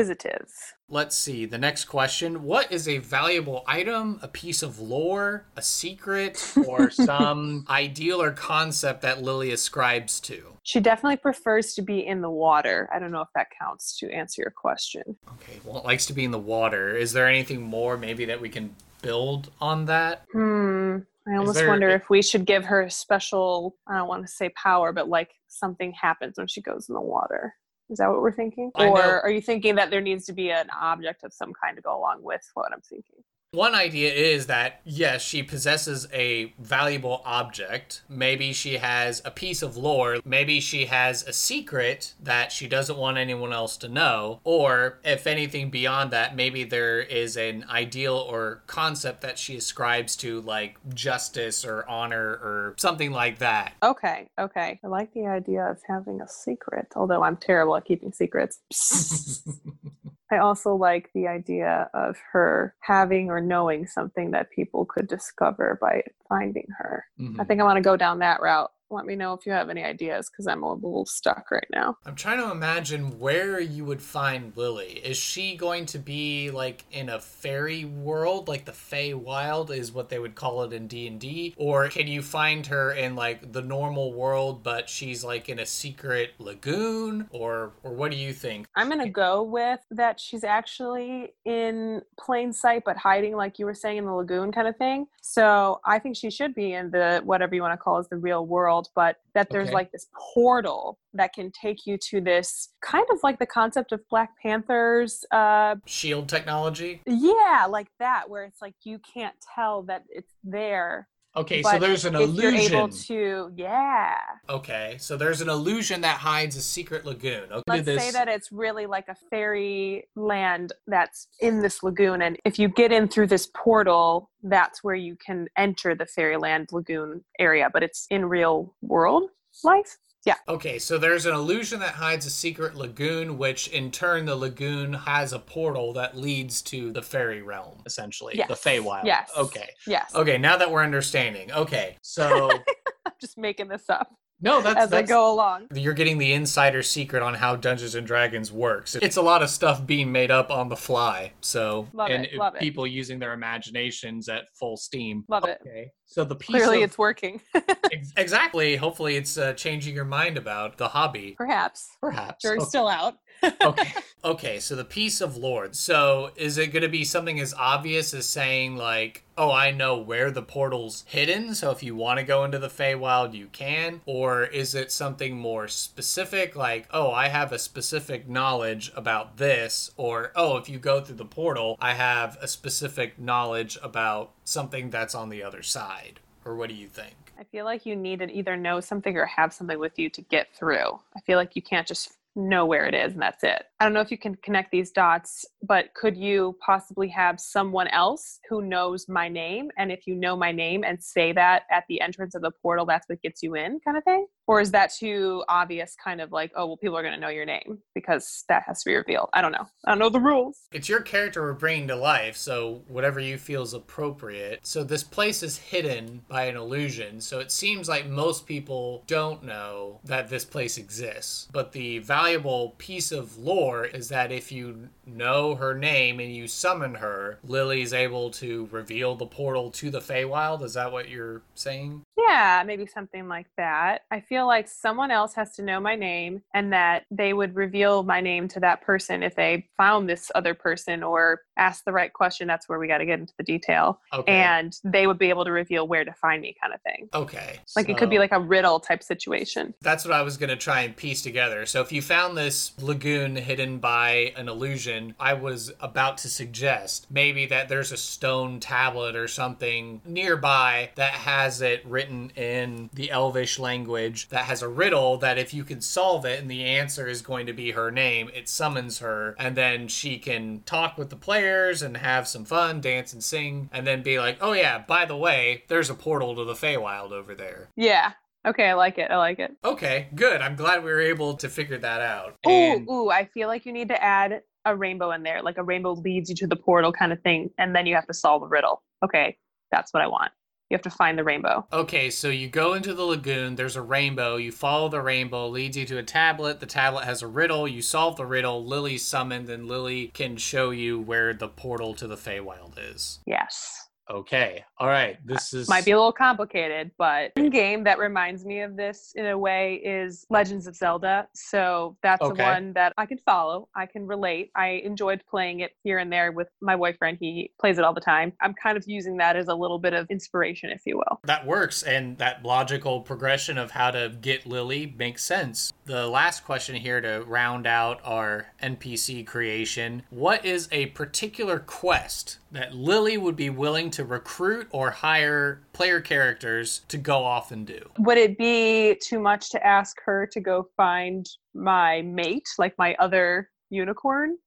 Let's 0.88 1.16
see. 1.16 1.46
The 1.46 1.58
next 1.58 1.86
question 1.86 2.44
What 2.44 2.72
is 2.72 2.88
a 2.88 2.98
valuable 2.98 3.64
item, 3.68 4.20
a 4.22 4.28
piece 4.28 4.64
of 4.64 4.80
lore, 4.80 5.46
a 5.56 5.62
secret, 5.62 6.54
or 6.68 6.90
some 6.92 7.66
ideal 7.70 8.22
or 8.22 8.32
concept 8.32 9.02
that 9.02 9.22
Lily 9.22 9.52
ascribes 9.52 10.20
to? 10.22 10.54
She 10.64 10.80
definitely 10.80 11.18
prefers 11.18 11.74
to 11.76 11.82
be 11.82 12.06
in 12.06 12.22
the 12.22 12.30
water. 12.30 12.90
I 12.94 13.00
don't 13.00 13.12
know 13.12 13.22
if 13.22 13.30
that 13.36 13.48
counts 13.60 13.98
to 14.00 14.12
answer 14.12 14.42
your 14.42 14.52
question. 14.52 15.04
Okay, 15.34 15.60
well, 15.64 15.78
it 15.80 15.86
likes 15.86 16.06
to 16.08 16.14
be 16.14 16.24
in 16.24 16.32
the 16.32 16.40
water. 16.40 16.96
Is 16.96 17.14
there 17.14 17.28
anything 17.28 17.62
more 17.62 17.98
maybe 17.98 18.26
that 18.26 18.40
we 18.40 18.50
can 18.50 18.76
build 19.02 19.52
on 19.62 19.86
that? 19.86 20.26
Hmm. 20.32 20.98
I 21.28 21.36
almost 21.36 21.60
there- 21.60 21.68
wonder 21.68 21.90
if 21.90 22.10
we 22.10 22.22
should 22.22 22.46
give 22.46 22.66
her 22.66 22.82
a 22.82 22.92
special, 22.92 23.76
I 23.88 23.98
don't 23.98 24.08
want 24.08 24.26
to 24.26 24.32
say 24.32 24.50
power, 24.50 24.92
but 24.92 25.10
like 25.10 25.32
something 25.48 25.94
happens 25.94 26.38
when 26.38 26.48
she 26.48 26.62
goes 26.62 26.90
in 26.90 26.96
the 26.96 27.02
water. 27.02 27.54
Is 27.90 27.98
that 27.98 28.10
what 28.10 28.22
we're 28.22 28.32
thinking? 28.32 28.72
Or 28.76 29.22
are 29.22 29.32
you 29.32 29.42
thinking 29.42 29.76
that 29.76 29.90
there 29.90 30.02
needs 30.02 30.26
to 30.26 30.34
be 30.34 30.52
an 30.52 30.68
object 30.80 31.24
of 31.24 31.34
some 31.34 31.54
kind 31.54 31.76
to 31.76 31.82
go 31.82 31.98
along 31.98 32.22
with 32.22 32.48
what 32.54 32.72
I'm 32.72 32.82
thinking? 32.82 33.24
One 33.52 33.74
idea 33.74 34.14
is 34.14 34.46
that, 34.46 34.80
yes, 34.86 35.24
she 35.24 35.42
possesses 35.42 36.08
a 36.14 36.54
valuable 36.60 37.24
object. 37.26 38.04
Maybe 38.08 38.54
she 38.54 38.78
has 38.78 39.24
a 39.26 39.32
piece 39.32 39.64
of 39.64 39.76
lore. 39.76 40.18
Maybe 40.24 40.60
she 40.60 40.86
has 40.86 41.24
a 41.24 41.34
secret 41.34 42.14
that 42.22 42.52
she 42.52 42.68
doesn't 42.68 42.96
want 42.96 43.18
anyone 43.18 43.52
else 43.52 43.76
to 43.78 43.88
know. 43.88 44.40
Or, 44.44 45.00
if 45.04 45.26
anything 45.26 45.72
beyond 45.72 46.12
that, 46.12 46.36
maybe 46.36 46.64
there 46.64 47.00
is 47.00 47.38
an 47.38 47.66
ideal 47.68 48.14
or 48.14 48.62
concept 48.68 49.22
that 49.22 49.40
she 49.40 49.56
ascribes 49.58 50.16
to, 50.18 50.42
like 50.42 50.78
justice 50.94 51.66
or 51.66 51.90
honor 51.90 52.34
or 52.44 52.76
something 52.78 53.12
like 53.12 53.40
that. 53.40 53.74
Okay, 53.82 54.30
okay. 54.40 54.80
I 54.84 54.88
like 54.88 55.12
the 55.16 55.26
idea 55.26 55.64
of 55.64 55.80
having 55.88 56.22
a 56.22 56.28
secret, 56.28 56.94
although 56.96 57.24
I'm 57.24 57.36
terrible 57.36 57.76
at 57.78 57.86
keeping 57.86 58.12
secrets. 58.12 58.60
I 60.32 60.38
also 60.40 60.76
like 60.76 61.12
the 61.14 61.28
idea 61.28 61.90
of 61.94 62.18
her 62.34 62.76
having 62.82 63.30
or 63.32 63.42
knowing 63.42 63.88
something 63.88 64.32
that 64.32 64.52
people 64.52 64.86
could 64.86 65.08
discover 65.08 65.78
by 65.82 66.04
finding 66.30 66.68
her. 66.78 67.06
Mhm. 67.20 67.40
I 67.40 67.46
think 67.46 67.62
I 67.62 67.66
want 67.66 67.78
to 67.78 67.82
go 67.82 67.98
down 67.98 68.20
that 68.20 68.42
route. 68.42 68.72
Let 68.92 69.06
me 69.06 69.16
know 69.16 69.34
if 69.34 69.46
you 69.46 69.52
have 69.52 69.70
any 69.70 69.84
ideas 69.84 70.30
because 70.30 70.48
I'm 70.48 70.64
a 70.64 70.74
little 70.74 71.06
stuck 71.06 71.52
right 71.52 71.68
now. 71.72 71.98
I'm 72.06 72.16
trying 72.16 72.40
to 72.40 72.52
imagine 72.52 73.20
where 73.20 73.60
you 73.60 73.86
would 73.86 74.02
find 74.02 74.56
Lily. 74.56 75.00
Is 75.04 75.18
she 75.18 75.56
going 75.56 75.86
to 75.88 76.00
be 76.00 76.52
like 76.52 76.86
in 76.92 77.10
a 77.10 77.20
fairy 77.20 77.86
world, 77.86 78.48
like 78.48 78.66
the 78.66 78.74
Fey 78.74 79.14
Wild 79.14 79.72
is 79.72 79.92
what 79.92 80.10
they 80.10 80.20
would 80.20 80.36
call 80.36 80.64
it 80.64 80.74
in 80.74 80.88
D 80.88 81.08
and 81.08 81.20
D, 81.20 81.54
or 81.58 81.88
can 81.90 82.08
you 82.08 82.22
find 82.22 82.66
her 82.68 82.92
in 82.92 83.16
like 83.16 83.52
the 83.52 83.62
normal 83.62 84.14
world, 84.14 84.64
but 84.64 84.90
she's 84.90 85.24
like 85.24 85.50
in 85.50 85.60
a 85.60 85.66
secret 85.66 86.34
lagoon, 86.40 87.28
or 87.32 87.74
or 87.84 87.94
what 87.94 88.12
do 88.12 88.18
you 88.18 88.34
think? 88.34 88.68
I'm 88.76 88.88
going 88.88 89.00
to 89.00 89.10
go 89.10 89.44
with 89.44 89.80
that 89.92 90.20
she's 90.20 90.44
actually 90.44 91.34
in 91.46 92.02
plain 92.20 92.54
sight 92.54 92.84
but 92.86 92.98
hiding, 92.98 93.36
like 93.36 93.60
you 93.60 93.66
were 93.66 93.74
saying, 93.74 93.98
in 93.98 94.06
the 94.06 94.14
lagoon 94.14 94.52
kind 94.52 94.68
of 94.68 94.78
thing. 94.78 95.08
So 95.22 95.80
I 95.86 96.00
think 96.00 96.16
she 96.16 96.30
should 96.30 96.56
be 96.56 96.74
in 96.74 96.92
the 96.92 97.22
whatever 97.24 97.56
you 97.56 97.62
want 97.62 97.74
to 97.74 97.78
call 97.78 97.98
as 97.98 98.08
the 98.08 98.18
real 98.18 98.46
world, 98.46 98.79
but 98.96 99.18
that 99.34 99.50
there's 99.50 99.68
Okay. 99.68 99.74
like 99.74 99.92
this 99.92 100.08
portal 100.34 101.00
that 101.14 101.34
can 101.34 101.52
take 101.52 101.86
you 101.86 101.98
to 102.10 102.22
this 102.22 102.70
kind 102.82 103.06
of 103.12 103.20
like 103.24 103.40
the 103.40 103.46
concept 103.46 103.92
of 103.92 104.00
Black 104.10 104.32
Panthers. 104.42 105.26
Uh, 105.32 105.76
Shield 105.86 106.30
technology. 106.30 107.02
yeah, 107.06 107.66
like 107.70 107.88
that, 108.00 108.30
where 108.30 108.44
it's 108.46 108.62
like 108.62 108.76
you 108.84 109.00
can't 109.14 109.36
tell 109.56 109.84
that 109.84 110.04
it's 110.10 110.34
there. 110.44 111.08
Okay, 111.36 111.62
so 111.62 111.78
there's 111.78 112.06
an 112.06 112.16
if 112.16 112.22
you're 112.22 112.50
illusion. 112.50 112.76
able 112.76 112.90
to, 112.90 113.52
yeah. 113.56 114.16
Okay, 114.50 114.98
so 115.00 115.16
there's 115.16 115.42
an 115.42 115.50
illusion 115.50 116.02
that 116.02 116.18
hides 116.18 116.56
a 116.56 116.62
secret 116.62 117.06
lagoon. 117.06 117.52
Okay, 117.52 117.64
Let's 117.68 117.86
this- 117.86 118.04
say 118.04 118.12
that 118.12 118.28
it's 118.28 118.52
really 118.52 118.88
like 118.88 119.08
a 119.10 119.16
fairy 119.30 120.08
land 120.16 120.74
that's 120.88 121.28
in 121.40 121.62
this 121.62 121.84
lagoon. 121.84 122.24
And 122.24 122.38
if 122.46 122.58
you 122.58 122.68
get 122.68 122.92
in 122.92 123.08
through 123.08 123.28
this 123.28 123.48
portal, 123.56 124.32
that's 124.42 124.84
where 124.84 124.96
you 124.96 125.16
can 125.16 125.48
enter 125.56 125.94
the 125.94 126.08
fairyland 126.08 126.70
lagoon 126.72 127.24
area, 127.38 127.70
but 127.72 127.84
it's 127.84 128.08
in 128.10 128.26
real 128.26 128.76
world 128.82 129.30
life. 129.64 129.98
Yeah. 130.26 130.36
Okay, 130.48 130.80
so 130.80 130.98
there's 130.98 131.26
an 131.26 131.34
illusion 131.34 131.80
that 131.80 131.94
hides 131.94 132.26
a 132.26 132.30
secret 132.30 132.76
lagoon, 132.76 133.38
which 133.38 133.70
in 133.70 133.90
turn 133.90 134.26
the 134.26 134.36
lagoon 134.36 134.94
has 134.94 135.32
a 135.32 135.40
portal 135.40 135.94
that 135.94 136.18
leads 136.18 136.62
to 136.64 136.92
the 136.92 137.02
fairy 137.02 137.42
realm, 137.42 137.82
essentially. 137.86 138.34
The 138.34 138.46
Yes. 138.50 138.64
Feywild. 138.64 139.06
Yes. 139.06 139.32
Okay. 139.38 139.70
Yes. 139.88 140.14
Okay, 140.14 140.38
now 140.38 140.58
that 140.58 140.70
we're 140.70 140.84
understanding. 140.84 141.52
Okay. 141.52 141.98
So 142.02 142.52
I'm 143.06 143.14
just 143.22 143.38
making 143.38 143.70
this 143.70 143.90
up 143.90 144.14
no, 144.42 144.62
that's 144.62 144.80
as 144.80 144.94
I 144.94 145.02
go 145.02 145.32
along. 145.34 145.68
you're 145.74 145.94
getting 145.94 146.18
the 146.18 146.34
insider 146.34 146.82
secret 146.84 147.22
on 147.22 147.34
how 147.34 147.56
Dungeons 147.56 147.96
and 147.96 148.06
Dragons 148.08 148.52
works. 148.52 148.96
It's 149.02 149.18
a 149.18 149.22
lot 149.22 149.44
of 149.44 149.50
stuff 149.50 149.86
being 149.86 150.12
made 150.12 150.32
up 150.32 150.50
on 150.52 150.70
the 150.70 150.76
fly. 150.78 151.34
So 151.42 151.88
Love 151.94 152.10
and 152.10 152.26
it, 152.26 152.36
love 152.36 152.56
it. 152.56 152.60
people 152.60 152.88
using 152.88 153.20
their 153.20 153.34
imaginations 153.34 154.30
at 154.30 154.46
full 154.60 154.78
steam. 154.78 155.24
Love 155.28 155.46
it. 155.46 155.60
Okay. 155.66 155.92
So 156.06 156.24
the 156.24 156.36
piece 156.36 156.48
Clearly, 156.56 156.78
of- 156.84 156.90
it's 156.90 156.98
working. 156.98 157.40
Ex- 157.92 158.14
exactly. 158.18 158.76
Hopefully, 158.76 159.16
it's 159.16 159.38
uh, 159.38 159.54
changing 159.54 159.94
your 159.94 160.06
mind 160.06 160.38
about 160.38 160.78
the 160.78 160.88
hobby. 160.88 161.36
Perhaps. 161.38 161.88
Perhaps. 162.02 162.42
Jury's 162.42 162.62
Okay. 162.64 162.70
still 162.70 162.88
out. 162.88 163.16
Okay. 163.44 163.94
Okay, 164.22 164.60
so 164.60 164.76
the 164.76 164.84
piece 164.84 165.22
of 165.22 165.38
lore. 165.38 165.70
So 165.72 166.32
is 166.36 166.58
it 166.58 166.74
going 166.74 166.84
to 166.84 166.90
be 166.90 167.06
something 167.06 167.40
as 167.40 167.54
obvious 167.54 168.14
as 168.14 168.28
saying 168.28 168.76
like, 168.76 169.24
"Oh, 169.38 169.50
I 169.50 169.72
know 169.72 169.98
where 169.98 170.30
the 170.30 170.42
portal's 170.42 171.06
hidden, 171.08 171.56
so 171.56 171.72
if 171.72 171.82
you 171.82 171.96
want 171.96 172.20
to 172.20 172.26
go 172.26 172.44
into 172.44 172.60
the 172.60 172.68
Feywild, 172.68 173.34
you 173.34 173.48
can?" 173.48 174.02
Or 174.06 174.44
is 174.44 174.76
it 174.76 174.92
something 174.92 175.38
more 175.38 175.70
specific 175.70 176.54
like, 176.54 176.86
"Oh, 176.92 177.12
I 177.12 177.30
have 177.30 177.54
a 177.54 177.60
specific 177.60 178.28
knowledge 178.28 178.92
about 178.94 179.38
this," 179.38 179.92
or 179.96 180.34
"Oh, 180.36 180.58
if 180.58 180.68
you 180.68 180.80
go 180.80 181.00
through 181.00 181.16
the 181.16 181.24
portal, 181.24 181.78
I 181.80 181.94
have 181.94 182.38
a 182.42 182.48
specific 182.50 183.20
knowledge 183.20 183.78
about 183.82 184.32
something 184.44 184.90
that's 184.90 185.16
on 185.16 185.30
the 185.30 185.44
other 185.44 185.64
side." 185.64 186.20
Or 186.44 186.56
what 186.56 186.68
do 186.68 186.76
you 186.76 186.90
think? 186.90 187.16
I 187.40 187.46
feel 187.46 187.64
like 187.64 187.86
you 187.86 187.96
need 187.96 188.20
to 188.20 188.30
either 188.30 188.58
know 188.58 188.82
something 188.82 189.16
or 189.16 189.26
have 189.26 189.54
something 189.54 189.80
with 189.80 189.98
you 189.98 190.10
to 190.10 190.22
get 190.24 190.54
through. 190.54 191.00
I 191.16 191.22
feel 191.22 191.38
like 191.38 191.56
you 191.56 191.62
can't 191.62 191.88
just 191.88 192.19
know 192.36 192.66
where 192.66 192.86
it 192.86 192.94
is 192.94 193.14
and 193.14 193.22
that's 193.22 193.44
it. 193.44 193.64
I 193.80 193.86
don't 193.86 193.94
know 193.94 194.02
if 194.02 194.12
you 194.12 194.18
can 194.18 194.36
connect 194.36 194.72
these 194.72 194.92
dots, 194.92 195.46
but 195.64 195.94
could 195.96 196.16
you 196.16 196.58
possibly 196.66 197.08
have 197.10 197.40
someone 197.40 197.88
else 197.90 198.40
who 198.50 198.62
knows 198.62 199.08
my 199.10 199.28
name? 199.28 199.70
And 199.78 199.92
if 199.92 200.08
you 200.08 200.16
know 200.16 200.36
my 200.36 200.52
name 200.52 200.84
and 200.84 201.02
say 201.02 201.32
that 201.34 201.64
at 201.72 201.84
the 201.90 202.02
entrance 202.02 202.36
of 202.36 202.42
the 202.42 202.52
portal, 202.62 202.86
that's 202.86 203.08
what 203.10 203.22
gets 203.22 203.44
you 203.44 203.56
in, 203.56 203.80
kind 203.84 203.98
of 203.98 204.04
thing? 204.04 204.28
Or 204.50 204.60
is 204.60 204.72
that 204.72 204.92
too 204.92 205.44
obvious, 205.48 205.96
kind 206.04 206.20
of 206.20 206.32
like, 206.32 206.52
oh, 206.56 206.66
well, 206.66 206.78
people 206.78 206.98
are 206.98 207.04
going 207.04 207.14
to 207.14 207.20
know 207.20 207.30
your 207.30 207.46
name 207.46 207.78
because 207.94 208.46
that 208.50 208.64
has 208.66 208.82
to 208.82 208.90
be 208.90 208.96
revealed? 208.96 209.30
I 209.32 209.44
don't 209.44 209.52
know. 209.52 209.68
I 209.86 209.92
don't 209.92 210.00
know 210.00 210.10
the 210.10 210.20
rules. 210.20 210.62
It's 210.72 210.90
your 210.90 211.02
character 211.02 211.44
we're 211.44 211.54
bringing 211.54 211.88
to 211.90 211.96
life, 211.96 212.36
so 212.36 212.82
whatever 212.88 213.20
you 213.20 213.38
feel 213.38 213.62
is 213.62 213.76
appropriate. 213.76 214.62
So 214.66 214.84
this 214.84 215.04
place 215.04 215.44
is 215.44 215.60
hidden 215.60 216.24
by 216.28 216.46
an 216.46 216.56
illusion, 216.56 217.22
so 217.22 217.38
it 217.38 217.52
seems 217.52 217.88
like 217.88 218.08
most 218.08 218.48
people 218.48 219.04
don't 219.06 219.44
know 219.44 220.00
that 220.04 220.30
this 220.30 220.46
place 220.46 220.80
exists. 220.80 221.48
But 221.52 221.72
the 221.72 222.00
valuable 222.00 222.74
piece 222.80 223.12
of 223.12 223.38
lore 223.38 223.86
is 223.86 224.10
that 224.10 224.32
if 224.32 224.52
you 224.52 224.90
know 225.16 225.56
her 225.56 225.74
name 225.74 226.20
and 226.20 226.34
you 226.34 226.48
summon 226.48 226.96
her, 226.96 227.40
Lily's 227.44 227.94
able 227.94 228.32
to 228.32 228.68
reveal 228.72 229.16
the 229.16 229.26
portal 229.26 229.72
to 229.72 229.90
the 229.90 230.00
Feywild. 230.00 230.64
Is 230.64 230.74
that 230.74 230.92
what 230.92 231.10
you're 231.10 231.42
saying? 231.56 232.04
Yeah, 232.18 232.64
maybe 232.66 232.86
something 232.86 233.28
like 233.28 233.48
that. 233.58 234.02
I 234.12 234.20
feel 234.20 234.46
like 234.46 234.68
someone 234.68 235.10
else 235.10 235.34
has 235.36 235.56
to 235.56 235.64
know 235.64 235.80
my 235.80 235.96
name 235.96 236.42
and 236.54 236.74
that 236.74 237.06
they 237.10 237.34
would 237.34 237.56
reveal 237.56 238.04
my 238.04 238.22
name 238.22 238.48
to 238.50 238.60
that 238.60 238.82
person 238.82 239.24
if 239.24 239.36
they 239.36 239.68
found 239.78 240.10
this 240.10 240.32
other 240.36 240.54
person 240.54 241.02
or 241.02 241.42
asked 241.58 241.86
the 241.86 241.92
right 241.92 242.12
question. 242.12 242.48
That's 242.48 242.68
where 242.68 242.78
we 242.78 242.88
got 242.88 243.00
to 243.00 243.06
get 243.06 243.20
into 243.20 243.34
the 243.38 243.44
detail. 243.44 244.00
Okay. 244.14 244.32
And 244.32 244.78
they 244.84 245.08
would 245.08 245.18
be 245.18 245.30
able 245.30 245.46
to 245.46 245.52
reveal 245.52 245.88
where 245.88 246.06
to 246.06 246.14
find 246.14 246.42
me, 246.42 246.56
kind 246.62 246.74
of 246.74 246.82
thing. 246.82 247.10
okay. 247.14 247.60
Like 247.76 247.90
it 247.90 247.98
could 247.98 248.10
be 248.10 248.20
like 248.20 248.32
a 248.32 248.40
riddle 248.40 248.80
type 248.80 249.02
situation. 249.02 249.74
That's 249.82 250.06
what 250.06 250.14
I 250.14 250.22
was 250.22 250.38
going 250.38 250.50
to 250.50 250.56
try 250.58 250.82
and 250.82 250.96
piece 250.96 251.22
together. 251.22 251.66
So 251.66 251.82
if 251.82 251.92
you 251.92 252.02
found 252.02 252.38
this 252.38 252.74
lagoon 252.82 253.36
hidden 253.36 253.80
by 253.80 254.34
an 254.36 254.50
illusion, 254.50 254.99
I 255.20 255.34
was 255.34 255.72
about 255.80 256.18
to 256.20 256.30
suggest 256.30 257.08
maybe 257.10 257.46
that 257.48 257.70
there's 257.70 257.92
a 257.92 257.98
stone 257.98 258.60
tablet 258.60 259.16
or 259.16 259.28
something 259.28 260.02
nearby 260.06 260.92
that 260.96 261.14
has 261.14 261.62
it 261.62 261.86
written 261.86 262.32
in 262.36 262.90
the 262.94 263.12
Elvish 263.12 263.60
language 263.60 264.30
that 264.30 264.46
has 264.46 264.62
a 264.62 264.68
riddle 264.68 265.18
that 265.18 265.38
if 265.38 265.54
you 265.54 265.64
can 265.64 265.82
solve 265.82 266.26
it 266.26 266.40
and 266.40 266.50
the 266.50 266.64
answer 266.64 267.08
is 267.08 267.22
going 267.22 267.46
to 267.46 267.54
be 267.54 267.72
her 267.72 267.92
name, 267.92 268.30
it 268.34 268.50
summons 268.50 269.00
her 269.00 269.36
and 269.40 269.56
then 269.56 269.88
she 269.88 270.18
can 270.18 270.62
talk 270.66 270.98
with 270.98 271.10
the 271.10 271.16
players 271.16 271.82
and 271.82 271.98
have 271.98 272.28
some 272.28 272.46
fun, 272.46 272.82
dance 272.82 273.14
and 273.14 273.24
sing, 273.24 273.70
and 273.72 273.86
then 273.86 274.02
be 274.02 274.20
like, 274.20 274.38
"Oh 274.42 274.54
yeah, 274.54 274.78
by 274.80 275.06
the 275.06 275.18
way, 275.18 275.64
there's 275.68 275.90
a 275.90 275.96
portal 275.96 276.36
to 276.36 276.44
the 276.44 276.54
Feywild 276.54 277.12
over 277.12 277.36
there." 277.36 277.70
Yeah. 277.76 278.14
Okay, 278.48 278.70
I 278.70 278.74
like 278.74 278.98
it. 278.98 279.12
I 279.12 279.18
like 279.18 279.40
it. 279.40 279.52
Okay, 279.66 280.08
good. 280.16 280.42
I'm 280.42 280.56
glad 280.56 280.84
we 280.84 280.92
were 280.92 281.02
able 281.02 281.36
to 281.36 281.50
figure 281.50 281.78
that 281.78 282.02
out. 282.02 282.36
Ooh, 282.48 282.50
And 282.50 282.90
ooh, 282.90 283.10
I 283.10 283.26
feel 283.26 283.48
like 283.50 283.66
you 283.66 283.74
need 283.74 283.90
to 283.90 284.02
add 284.02 284.42
a 284.70 284.76
rainbow 284.76 285.12
in 285.12 285.24
there. 285.24 285.42
Like 285.42 285.58
a 285.58 285.64
rainbow 285.64 285.94
leads 285.94 286.30
you 286.30 286.36
to 286.38 286.48
the 286.48 286.56
portal 286.56 286.92
kind 286.92 287.12
of 287.12 287.22
thing. 287.22 287.50
And 287.58 287.76
then 287.76 287.86
you 287.86 287.96
have 287.96 288.08
to 288.08 288.14
solve 288.14 288.44
a 288.44 288.48
riddle. 288.48 288.84
Okay, 289.04 289.38
that's 289.72 289.94
what 289.94 290.04
I 290.04 290.08
want. 290.08 290.32
You 290.70 290.76
have 290.76 290.84
to 290.84 290.92
find 290.92 291.18
the 291.18 291.24
rainbow. 291.24 291.68
Okay, 291.74 292.12
so 292.12 292.30
you 292.30 292.48
go 292.48 292.76
into 292.76 292.94
the 292.94 293.04
lagoon, 293.04 293.56
there's 293.56 293.76
a 293.76 293.82
rainbow, 293.82 294.36
you 294.36 294.52
follow 294.52 294.88
the 294.88 295.02
rainbow, 295.02 295.48
leads 295.48 295.76
you 295.76 295.86
to 295.88 295.98
a 295.98 296.04
tablet. 296.04 296.60
The 296.60 296.68
tablet 296.68 297.06
has 297.06 297.24
a 297.24 297.28
riddle, 297.28 297.68
you 297.68 297.82
solve 297.82 298.18
the 298.18 298.26
riddle, 298.26 298.64
Lily's 298.64 299.04
summoned, 299.04 299.50
and 299.50 299.68
Lily 299.68 300.10
can 300.14 300.38
show 300.38 300.70
you 300.70 301.00
where 301.00 301.34
the 301.34 301.48
portal 301.48 301.96
to 301.96 302.06
the 302.06 302.18
Feywild 302.18 302.78
is. 302.78 303.20
Yes. 303.26 303.89
Okay, 304.12 304.66
all 304.80 304.88
right, 304.88 305.18
this 305.24 305.54
uh, 305.54 305.58
is. 305.60 305.70
Might 305.70 305.86
be 305.86 305.92
a 305.92 305.96
little 305.96 306.12
complicated, 306.12 306.90
but 306.98 307.32
one 307.36 307.52
game 307.52 307.84
that 307.84 308.00
reminds 308.00 308.44
me 308.44 308.62
of 308.62 308.76
this 308.76 309.14
in 309.16 309.28
a 309.28 309.38
way 309.38 309.76
is 309.86 310.26
Legends 310.32 310.66
of 310.66 310.76
Zelda. 310.76 311.28
So 311.36 311.96
that's 312.02 312.24
Okay. 312.24 312.36
the 312.36 312.44
one 312.44 312.74
that 312.74 312.94
I 312.98 313.06
can 313.06 313.20
follow. 313.20 313.70
I 313.76 313.86
can 313.86 314.08
relate. 314.08 314.50
I 314.56 314.82
enjoyed 314.84 315.22
playing 315.30 315.60
it 315.60 315.74
here 315.84 316.00
and 316.00 316.12
there 316.12 316.32
with 316.32 316.48
my 316.60 316.76
boyfriend. 316.76 317.20
He 317.20 317.52
plays 317.60 317.78
it 317.78 317.84
all 317.84 317.94
the 317.94 318.02
time. 318.02 318.34
I'm 318.42 318.56
kind 318.56 318.78
of 318.78 318.84
using 318.88 319.18
that 319.18 319.36
as 319.36 319.48
a 319.48 319.54
little 319.54 319.78
bit 319.78 319.94
of 319.94 320.08
inspiration, 320.10 320.72
if 320.72 320.82
you 320.88 320.98
will. 320.98 321.20
That 321.26 321.46
works, 321.46 321.84
and 321.84 322.18
that 322.18 322.44
logical 322.44 323.02
progression 323.02 323.60
of 323.60 323.72
how 323.72 323.92
to 323.92 324.18
get 324.20 324.48
Lily 324.48 324.92
makes 324.98 325.24
sense. 325.24 325.72
The 325.90 326.08
last 326.08 326.46
question 326.46 326.76
here 326.76 327.02
to 327.02 327.24
round 327.26 327.66
out 327.66 328.00
our 328.04 328.46
NPC 328.62 329.26
creation 329.26 330.04
What 330.12 330.46
is 330.46 330.70
a 330.72 330.86
particular 330.86 331.58
quest 331.58 332.38
that 332.52 332.76
Lily 332.76 333.18
would 333.18 333.36
be 333.36 333.50
willing 333.50 333.90
to 333.92 334.06
recruit 334.06 334.68
or 334.70 334.92
hire 334.92 335.62
player 335.74 336.00
characters 336.00 336.82
to 336.90 337.00
go 337.00 337.24
off 337.24 337.52
and 337.52 337.66
do? 337.66 337.90
Would 337.98 338.20
it 338.20 338.38
be 338.38 339.00
too 339.02 339.20
much 339.20 339.50
to 339.50 339.66
ask 339.66 339.98
her 340.06 340.30
to 340.32 340.40
go 340.40 340.70
find 340.78 341.28
my 341.56 342.04
mate, 342.04 342.48
like 342.60 342.78
my 342.78 342.94
other 343.00 343.50
unicorn? 343.72 344.38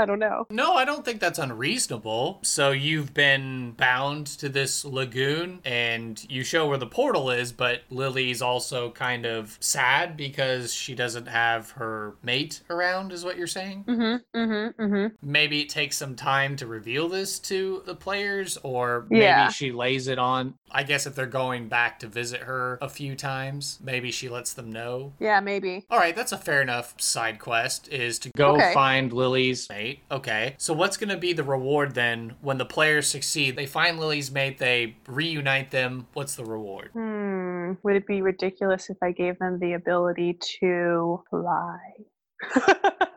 I 0.00 0.06
don't 0.06 0.18
know. 0.18 0.46
No, 0.50 0.74
I 0.74 0.84
don't 0.84 1.04
think 1.04 1.20
that's 1.20 1.38
unreasonable. 1.38 2.40
So 2.42 2.70
you've 2.70 3.12
been 3.14 3.72
bound 3.72 4.26
to 4.38 4.48
this 4.48 4.84
lagoon 4.84 5.60
and 5.64 6.24
you 6.30 6.42
show 6.42 6.66
where 6.66 6.78
the 6.78 6.86
portal 6.86 7.30
is, 7.30 7.52
but 7.52 7.82
Lily's 7.90 8.40
also 8.42 8.90
kind 8.90 9.26
of 9.26 9.56
sad 9.60 10.16
because 10.16 10.72
she 10.72 10.94
doesn't 10.94 11.28
have 11.28 11.70
her 11.72 12.14
mate 12.22 12.62
around, 12.70 13.12
is 13.12 13.24
what 13.24 13.36
you're 13.36 13.46
saying? 13.46 13.84
Mm-hmm. 13.86 14.38
Mm-hmm. 14.38 14.82
Mm-hmm. 14.82 15.06
Maybe 15.30 15.60
it 15.60 15.68
takes 15.68 15.96
some 15.96 16.16
time 16.16 16.56
to 16.56 16.66
reveal 16.66 17.08
this 17.08 17.38
to 17.40 17.82
the 17.84 17.94
players, 17.94 18.56
or 18.62 19.06
maybe 19.10 19.22
Yeah. 19.24 19.48
she 19.50 19.70
lays 19.72 20.08
it 20.08 20.18
on. 20.18 20.54
I 20.70 20.82
guess 20.84 21.06
if 21.06 21.14
they're 21.14 21.26
going 21.26 21.68
back 21.68 21.98
to 22.00 22.06
visit 22.06 22.40
her 22.42 22.78
a 22.80 22.88
few 22.88 23.14
times, 23.16 23.78
maybe 23.82 24.10
she 24.10 24.28
lets 24.28 24.54
them 24.54 24.72
know. 24.72 25.12
Yeah, 25.20 25.40
maybe. 25.40 25.84
All 25.90 25.98
right, 25.98 26.16
that's 26.16 26.32
a 26.32 26.38
fair 26.38 26.62
enough 26.62 26.94
side 27.00 27.38
quest 27.38 27.88
is 27.88 28.18
to 28.20 28.30
go 28.36 28.54
Okay. 28.54 28.72
find 28.72 29.12
Lily's 29.12 29.68
mate. 29.68 29.89
Okay. 30.10 30.54
So 30.58 30.72
what's 30.72 30.96
going 30.96 31.10
to 31.10 31.16
be 31.16 31.32
the 31.32 31.42
reward 31.42 31.94
then 31.94 32.34
when 32.40 32.58
the 32.58 32.64
players 32.64 33.06
succeed? 33.06 33.56
They 33.56 33.66
find 33.66 33.98
Lily's 33.98 34.30
mate, 34.30 34.58
they 34.58 34.96
reunite 35.06 35.70
them. 35.70 36.06
What's 36.12 36.36
the 36.36 36.44
reward? 36.44 36.90
Hmm. 36.92 37.72
Would 37.82 37.96
it 37.96 38.06
be 38.06 38.22
ridiculous 38.22 38.90
if 38.90 38.96
I 39.02 39.12
gave 39.12 39.38
them 39.38 39.58
the 39.58 39.74
ability 39.74 40.38
to 40.60 41.22
fly? 41.30 41.78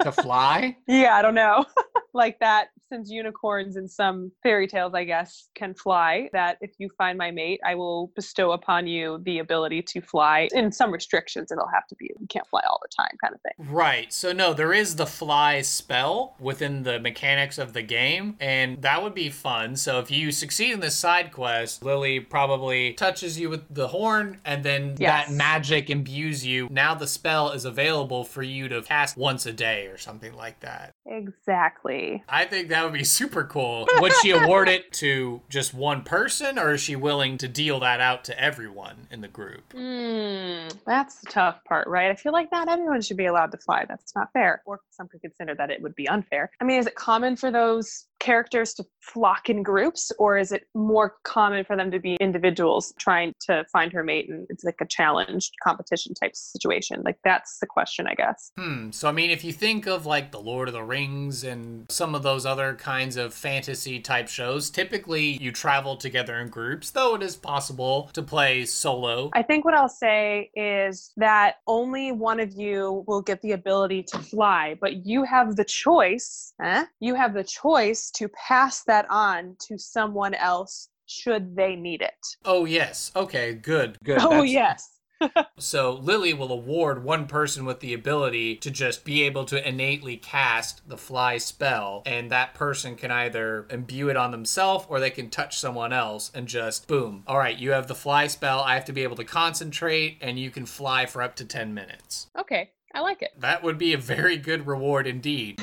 to 0.01 0.11
fly? 0.11 0.77
yeah, 0.87 1.15
I 1.15 1.21
don't 1.21 1.35
know. 1.35 1.65
like 2.13 2.39
that, 2.39 2.67
since 2.89 3.09
unicorns 3.09 3.75
in 3.75 3.87
some 3.87 4.31
fairy 4.43 4.67
tales, 4.67 4.93
I 4.93 5.03
guess, 5.03 5.49
can 5.55 5.73
fly, 5.73 6.29
that 6.33 6.57
if 6.61 6.71
you 6.77 6.89
find 6.97 7.17
my 7.17 7.31
mate, 7.31 7.59
I 7.65 7.75
will 7.75 8.11
bestow 8.15 8.51
upon 8.51 8.87
you 8.87 9.19
the 9.23 9.39
ability 9.39 9.81
to 9.83 10.01
fly 10.01 10.47
in 10.53 10.71
some 10.71 10.91
restrictions. 10.91 11.51
It'll 11.51 11.67
have 11.73 11.87
to 11.87 11.95
be, 11.95 12.11
you 12.19 12.27
can't 12.27 12.47
fly 12.47 12.61
all 12.69 12.79
the 12.81 12.89
time, 12.95 13.17
kind 13.23 13.33
of 13.33 13.41
thing. 13.41 13.73
Right. 13.73 14.13
So 14.13 14.31
no, 14.31 14.53
there 14.53 14.73
is 14.73 14.95
the 14.95 15.05
fly 15.05 15.61
spell 15.61 16.35
within 16.39 16.83
the 16.83 16.99
mechanics 16.99 17.57
of 17.57 17.73
the 17.73 17.81
game, 17.81 18.35
and 18.39 18.81
that 18.81 19.01
would 19.01 19.15
be 19.15 19.29
fun. 19.29 19.75
So 19.75 19.99
if 19.99 20.11
you 20.11 20.31
succeed 20.31 20.73
in 20.73 20.79
this 20.79 20.95
side 20.95 21.31
quest, 21.31 21.83
Lily 21.83 22.19
probably 22.19 22.93
touches 22.93 23.39
you 23.39 23.49
with 23.49 23.73
the 23.73 23.87
horn, 23.87 24.39
and 24.45 24.63
then 24.63 24.95
Yes. 24.99 25.27
that 25.27 25.33
magic 25.33 25.89
imbues 25.89 26.45
you. 26.45 26.67
Now 26.69 26.93
the 26.93 27.07
spell 27.07 27.51
is 27.51 27.65
available 27.65 28.23
for 28.23 28.43
you 28.43 28.69
to 28.69 28.81
cast 28.81 29.17
once 29.17 29.45
a 29.45 29.53
day 29.53 29.87
or 29.87 29.97
something 29.97 30.33
like 30.35 30.59
that. 30.59 30.91
Exactly. 31.05 32.02
I 32.29 32.45
think 32.45 32.69
that 32.69 32.83
would 32.83 32.93
be 32.93 33.03
super 33.03 33.43
cool. 33.43 33.87
Would 33.99 34.13
she 34.21 34.31
award 34.31 34.69
it 34.69 34.91
to 34.93 35.41
just 35.49 35.73
one 35.73 36.03
person, 36.03 36.57
or 36.57 36.73
is 36.73 36.81
she 36.81 36.95
willing 36.95 37.37
to 37.39 37.47
deal 37.47 37.79
that 37.81 37.99
out 37.99 38.23
to 38.25 38.39
everyone 38.39 39.07
in 39.11 39.21
the 39.21 39.27
group? 39.27 39.73
Hmm, 39.73 40.67
that's 40.85 41.19
the 41.19 41.27
tough 41.29 41.63
part, 41.65 41.87
right? 41.87 42.11
I 42.11 42.15
feel 42.15 42.33
like 42.33 42.51
not 42.51 42.67
everyone 42.67 43.01
should 43.01 43.17
be 43.17 43.25
allowed 43.25 43.51
to 43.51 43.57
fly. 43.57 43.85
That's 43.87 44.15
not 44.15 44.31
fair. 44.33 44.61
Or 44.65 44.81
some 44.91 45.07
could 45.07 45.21
consider 45.21 45.55
that 45.55 45.69
it 45.69 45.81
would 45.81 45.95
be 45.95 46.07
unfair. 46.07 46.51
I 46.59 46.63
mean, 46.63 46.79
is 46.79 46.87
it 46.87 46.95
common 46.95 47.35
for 47.35 47.51
those 47.51 48.05
characters 48.23 48.73
to 48.73 48.85
flock 49.01 49.49
in 49.49 49.61
groups, 49.63 50.09
or 50.17 50.37
is 50.37 50.53
it 50.53 50.65
more 50.73 51.17
common 51.23 51.65
for 51.65 51.75
them 51.75 51.91
to 51.91 51.99
be 51.99 52.15
individuals 52.21 52.93
trying 52.97 53.35
to 53.41 53.65
find 53.69 53.91
her 53.91 54.01
mate 54.01 54.29
and 54.29 54.47
it's 54.49 54.63
like 54.63 54.79
a 54.79 54.85
challenge 54.85 55.51
competition 55.61 56.13
type 56.13 56.33
situation? 56.33 57.01
Like, 57.03 57.17
that's 57.25 57.59
the 57.59 57.67
question, 57.67 58.07
I 58.07 58.15
guess. 58.15 58.53
Hmm. 58.57 58.91
So, 58.91 59.09
I 59.09 59.11
mean, 59.11 59.29
if 59.29 59.43
you 59.43 59.51
think 59.51 59.87
of 59.87 60.05
like 60.05 60.31
The 60.31 60.39
Lord 60.39 60.69
of 60.69 60.73
the 60.73 60.83
Rings 60.83 61.43
and 61.43 61.85
some 61.91 62.15
of 62.15 62.23
those 62.23 62.45
other 62.45 62.75
kinds 62.75 63.17
of 63.17 63.33
fantasy 63.33 63.99
type 63.99 64.29
shows, 64.29 64.69
typically 64.69 65.37
you 65.41 65.51
travel 65.51 65.97
together 65.97 66.39
in 66.39 66.47
groups, 66.47 66.91
though 66.91 67.15
it 67.15 67.23
is 67.23 67.35
possible 67.35 68.09
to 68.13 68.23
play 68.23 68.63
solo. 68.63 69.31
I 69.33 69.43
think 69.43 69.65
what 69.65 69.73
I'll 69.73 69.89
say 69.89 70.49
is 70.55 71.11
that 71.17 71.55
only 71.67 72.13
one 72.13 72.39
of 72.39 72.53
you 72.53 73.03
will 73.05 73.21
get 73.21 73.41
the 73.41 73.51
ability 73.51 74.03
to 74.03 74.19
fly, 74.19 74.77
but 74.79 75.05
you 75.05 75.25
have 75.25 75.57
the 75.57 75.65
choice, 75.65 76.53
eh? 76.63 76.85
You 77.01 77.15
have 77.15 77.33
the 77.33 77.43
choice 77.43 78.11
to 78.13 78.29
pass 78.29 78.83
that 78.83 79.05
on 79.09 79.55
to 79.67 79.77
someone 79.77 80.33
else 80.33 80.89
should 81.05 81.55
they 81.55 81.75
need 81.75 82.01
it. 82.01 82.13
Oh, 82.45 82.65
yes. 82.65 83.11
Okay, 83.15 83.53
good. 83.53 83.97
Good. 84.03 84.19
Oh, 84.21 84.29
That's- 84.29 84.51
yes. 84.51 84.89
So 85.57 85.93
Lily 85.93 86.33
will 86.33 86.51
award 86.51 87.01
one 87.05 87.27
person 87.27 87.63
with 87.63 87.79
the 87.79 87.93
ability 87.93 88.57
to 88.57 88.69
just 88.69 89.05
be 89.05 89.23
able 89.23 89.45
to 89.45 89.65
innately 89.65 90.17
cast 90.17 90.81
the 90.89 90.97
fly 90.97 91.37
spell, 91.37 92.03
and 92.05 92.29
that 92.29 92.53
person 92.53 92.97
can 92.97 93.09
either 93.09 93.65
imbue 93.69 94.09
it 94.09 94.17
on 94.17 94.31
themselves 94.31 94.85
or 94.89 94.99
they 94.99 95.09
can 95.11 95.29
touch 95.29 95.57
someone 95.57 95.93
else 95.93 96.29
and 96.33 96.47
just 96.49 96.89
boom. 96.89 97.23
All 97.25 97.37
right, 97.37 97.57
you 97.57 97.71
have 97.71 97.87
the 97.87 97.95
fly 97.95 98.27
spell. 98.27 98.59
I 98.59 98.73
have 98.73 98.83
to 98.85 98.91
be 98.91 99.03
able 99.03 99.15
to 99.15 99.23
concentrate, 99.23 100.17
and 100.19 100.37
you 100.37 100.51
can 100.51 100.65
fly 100.65 101.05
for 101.05 101.21
up 101.21 101.37
to 101.37 101.45
10 101.45 101.73
minutes. 101.73 102.27
Okay, 102.37 102.71
I 102.93 103.01
like 103.01 103.21
it. 103.21 103.31
That 103.39 103.63
would 103.63 103.77
be 103.77 103.93
a 103.93 103.97
very 103.97 104.37
good 104.37 104.67
reward 104.67 105.07
indeed. 105.13 105.59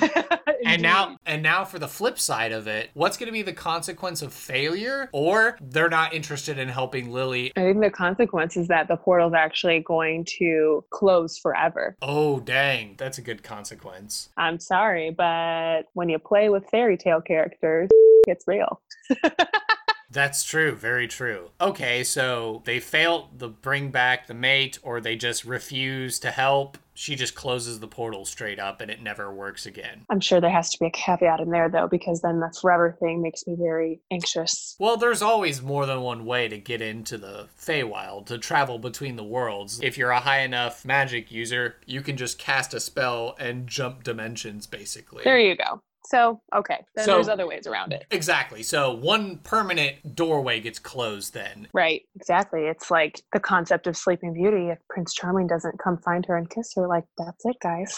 And 0.65 0.83
now 0.83 1.17
and 1.27 1.43
now 1.43 1.65
for 1.65 1.79
the 1.79 1.89
flip 1.89 2.19
side 2.19 2.53
of 2.53 2.67
it, 2.67 2.91
what's 2.95 3.17
going 3.17 3.27
to 3.27 3.33
be 3.33 3.43
the 3.43 3.53
consequence 3.53 4.23
of 4.23 4.33
failure 4.33 5.09
or 5.13 5.57
they're 5.61 5.89
not 5.89 6.13
interested 6.13 6.59
in 6.59 6.69
helping 6.69 7.11
Lily? 7.11 7.53
I 7.57 7.61
think 7.61 7.81
the 7.81 7.91
consequence 7.91 8.57
is 8.57 8.69
that 8.69 8.89
the 8.89 8.97
portal's 8.97 9.35
actually 9.35 9.81
going 9.81 10.25
to 10.39 10.85
close 10.91 11.39
forever. 11.39 11.97
Oh, 12.03 12.41
dang. 12.41 12.95
That's 12.99 13.19
a 13.19 13.23
good 13.23 13.43
consequence. 13.43 14.29
I'm 14.37 14.61
sorry, 14.61 15.11
but 15.11 15.83
when 15.95 16.09
you 16.09 16.19
play 16.19 16.49
with 16.49 16.69
fairy 16.71 16.97
tale 16.97 17.21
characters, 17.21 17.89
it's 18.27 18.47
real. 18.47 18.81
That's 20.11 20.45
true, 20.45 20.75
very 20.75 21.07
true. 21.07 21.51
Okay, 21.61 22.03
so 22.03 22.63
they 22.65 22.81
fail 22.81 23.31
to 23.39 23.49
bring 23.49 23.91
back 23.91 24.27
the 24.27 24.35
mate 24.35 24.79
or 24.83 25.01
they 25.01 25.17
just 25.17 25.45
refuse 25.45 26.19
to 26.21 26.31
help. 26.31 26.79
She 26.95 27.15
just 27.15 27.35
closes 27.35 27.81
the 27.81 27.87
portal 27.87 28.25
straight 28.25 28.59
up 28.59 28.81
and 28.81 28.91
it 28.91 29.01
never 29.01 29.33
works 29.33 29.65
again. 29.65 30.05
I'm 30.11 30.21
sure 30.21 30.41
there 30.41 30.51
has 30.51 30.69
to 30.71 30.79
be 30.79 30.87
a 30.87 30.91
caveat 30.91 31.41
in 31.41 31.51
there 31.51 31.69
though, 31.69 31.87
because 31.87 32.21
then 32.21 32.41
the 32.41 32.53
forever 32.61 32.97
thing 33.01 33.23
makes 33.23 33.47
me 33.47 33.55
very 33.59 34.01
anxious. 34.11 34.77
Well, 34.79 34.97
there's 34.97 35.23
always 35.23 35.63
more 35.63 35.87
than 35.87 36.03
one 36.03 36.27
way 36.27 36.49
to 36.49 36.59
get 36.59 36.83
into 36.83 37.17
the 37.17 37.49
Feywild, 37.59 38.27
to 38.27 38.37
travel 38.37 38.79
between 38.79 39.17
the 39.17 39.25
worlds. 39.25 39.81
If 39.83 39.97
you're 39.97 40.11
a 40.11 40.21
high 40.21 40.41
enough 40.41 40.85
magic 40.85 41.31
user, 41.31 41.77
you 41.87 42.03
can 42.03 42.17
just 42.17 42.39
cast 42.39 42.75
a 42.75 42.81
spell 42.81 43.37
and 43.39 43.67
jump 43.67 44.03
dimensions, 44.03 44.67
basically. 44.67 45.25
There 45.25 45.39
you 45.39 45.57
go. 45.57 45.81
So, 46.07 46.41
okay, 46.55 46.79
then 46.97 47.05
So- 47.05 47.15
there's 47.15 47.29
other 47.29 47.47
ways 47.47 47.67
around 47.67 47.93
it. 47.93 48.07
Exactly. 48.11 48.63
So 48.63 48.93
one 48.93 49.39
permanent 49.39 50.15
doorway 50.17 50.61
gets 50.61 50.79
closed 50.79 51.35
then. 51.35 51.69
Right, 51.75 52.03
exactly. 52.17 52.63
It's 52.67 52.91
like 52.91 53.21
the 53.33 53.41
concept 53.41 53.87
of 53.87 53.97
Sleeping 53.97 54.33
Beauty. 54.35 54.69
If 54.71 54.79
Prince 54.89 55.13
Charming 55.15 55.47
doesn't 55.47 55.79
come 55.79 55.99
find 55.99 56.25
her 56.27 56.37
and 56.37 56.49
kiss 56.49 56.73
her, 56.77 56.87
like, 56.89 57.05
that's 57.19 57.45
it, 57.45 57.57
guys. 57.63 57.97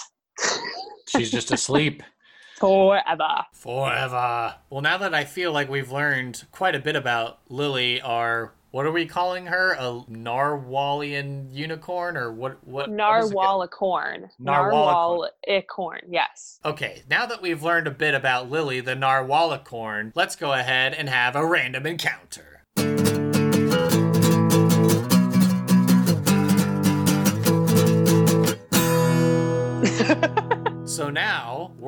She's 1.09 1.31
just 1.31 1.53
asleep. 1.53 2.03
Forever. 2.59 3.45
Forever. 3.55 4.55
Well, 4.71 4.83
now 4.83 4.97
that 4.99 5.15
I 5.15 5.25
feel 5.25 5.51
like 5.53 5.69
we've 5.69 5.91
learned 5.91 6.45
quite 6.53 6.77
a 6.77 6.79
bit 6.79 6.95
about 6.95 7.41
Lily, 7.49 8.01
our 8.01 8.53
what 8.73 8.87
are 8.87 8.91
we 8.91 9.07
calling 9.07 9.47
her? 9.47 9.75
A 9.75 10.03
Narwhalian 10.11 11.55
unicorn, 11.55 12.17
or 12.17 12.33
what? 12.33 12.67
What? 12.67 12.91
what 12.91 13.21
is 13.21 13.31
it? 13.31 13.35
Narwhalicorn. 13.37 14.31
Narwhalicorn. 14.43 15.29
Narwhalicorn, 15.49 16.01
yes. 16.09 16.59
Okay, 16.65 17.03
now 17.09 17.27
that 17.27 17.43
we've 17.43 17.63
learned 17.63 17.87
a 17.87 17.91
bit 17.93 18.15
about 18.15 18.51
Lily, 18.51 18.81
the 18.81 18.97
Narwhalicorn, 18.97 20.13
let's 20.15 20.37
go 20.37 20.53
ahead 20.53 20.95
and 20.95 21.09
have 21.09 21.37
a 21.37 21.47
random 21.47 21.87
encounter. 21.87 22.52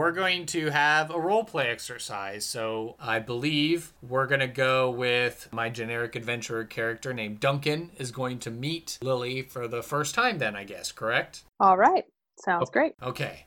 We're 0.05 0.13
going 0.13 0.45
to 0.45 0.69
have 0.69 1.11
a 1.11 1.19
role 1.19 1.45
play 1.45 1.71
exercise. 1.71 2.45
So 2.45 2.95
I 3.01 3.21
believe 3.21 3.95
we're 4.07 4.27
going 4.27 4.41
to 4.41 4.47
go 4.47 4.91
with 4.91 5.49
my 5.51 5.71
generic 5.71 6.15
adventurer 6.15 6.65
character 6.65 7.15
named 7.15 7.41
Duncan 7.41 7.91
is 7.97 8.11
going 8.11 8.41
to 8.41 8.51
meet 8.51 8.99
Lily 9.01 9.41
for 9.41 9.67
the 9.67 9.83
first 9.83 10.15
time, 10.15 10.37
then, 10.37 10.55
I 10.55 10.65
guess, 10.65 10.93
correct? 10.93 11.45
All 11.59 11.79
right. 11.79 12.05
Sounds 12.45 12.69
great. 12.69 12.93
Okay. 13.03 13.47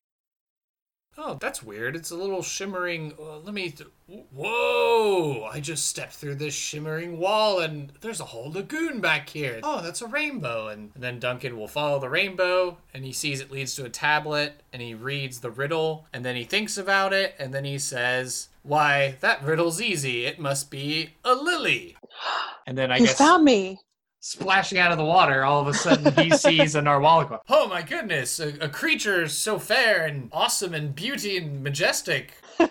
Oh, 1.19 1.37
that's 1.41 1.63
weird. 1.63 1.95
It's 1.95 2.11
a 2.11 2.15
little 2.15 2.43
shimmering. 2.43 3.13
Uh, 3.19 3.39
let 3.39 3.53
me. 3.53 3.71
Th- 3.71 3.89
Whoa! 4.33 5.45
I 5.51 5.59
just 5.59 5.87
stepped 5.87 6.13
through 6.13 6.35
this 6.35 6.53
shimmering 6.53 7.17
wall 7.17 7.59
and 7.59 7.91
there's 8.01 8.19
a 8.21 8.25
whole 8.25 8.51
lagoon 8.51 9.01
back 9.01 9.27
here. 9.29 9.59
Oh, 9.63 9.81
that's 9.81 10.01
a 10.01 10.07
rainbow. 10.07 10.67
And, 10.67 10.91
and 10.93 11.03
then 11.03 11.19
Duncan 11.19 11.57
will 11.57 11.67
follow 11.67 11.99
the 11.99 12.09
rainbow 12.09 12.77
and 12.93 13.03
he 13.03 13.11
sees 13.11 13.41
it 13.41 13.51
leads 13.51 13.75
to 13.75 13.85
a 13.85 13.89
tablet 13.89 14.61
and 14.71 14.81
he 14.81 14.93
reads 14.93 15.39
the 15.39 15.51
riddle 15.51 16.05
and 16.13 16.23
then 16.23 16.35
he 16.35 16.43
thinks 16.43 16.77
about 16.77 17.11
it 17.13 17.35
and 17.39 17.53
then 17.53 17.65
he 17.65 17.79
says, 17.79 18.49
Why, 18.63 19.15
that 19.21 19.43
riddle's 19.43 19.81
easy. 19.81 20.25
It 20.25 20.39
must 20.39 20.69
be 20.71 21.11
a 21.25 21.33
lily. 21.33 21.97
And 22.65 22.77
then 22.77 22.91
I 22.91 22.97
you 22.97 23.07
guess 23.07 23.17
found 23.17 23.43
me. 23.43 23.79
Splashing 24.29 24.77
out 24.77 24.91
of 24.91 24.97
the 24.97 25.05
water, 25.05 25.45
all 25.45 25.61
of 25.61 25.67
a 25.67 25.73
sudden 25.73 26.13
he 26.21 26.29
sees 26.37 26.75
a 26.75 26.81
narwhal. 26.81 27.41
Oh 27.47 27.69
my 27.69 27.81
goodness, 27.81 28.41
a, 28.41 28.49
a 28.59 28.67
creature 28.67 29.25
so 29.29 29.57
fair 29.57 30.05
and 30.05 30.27
awesome 30.33 30.73
and 30.73 30.93
beauty 30.93 31.37
and 31.37 31.63
majestic. 31.63 32.33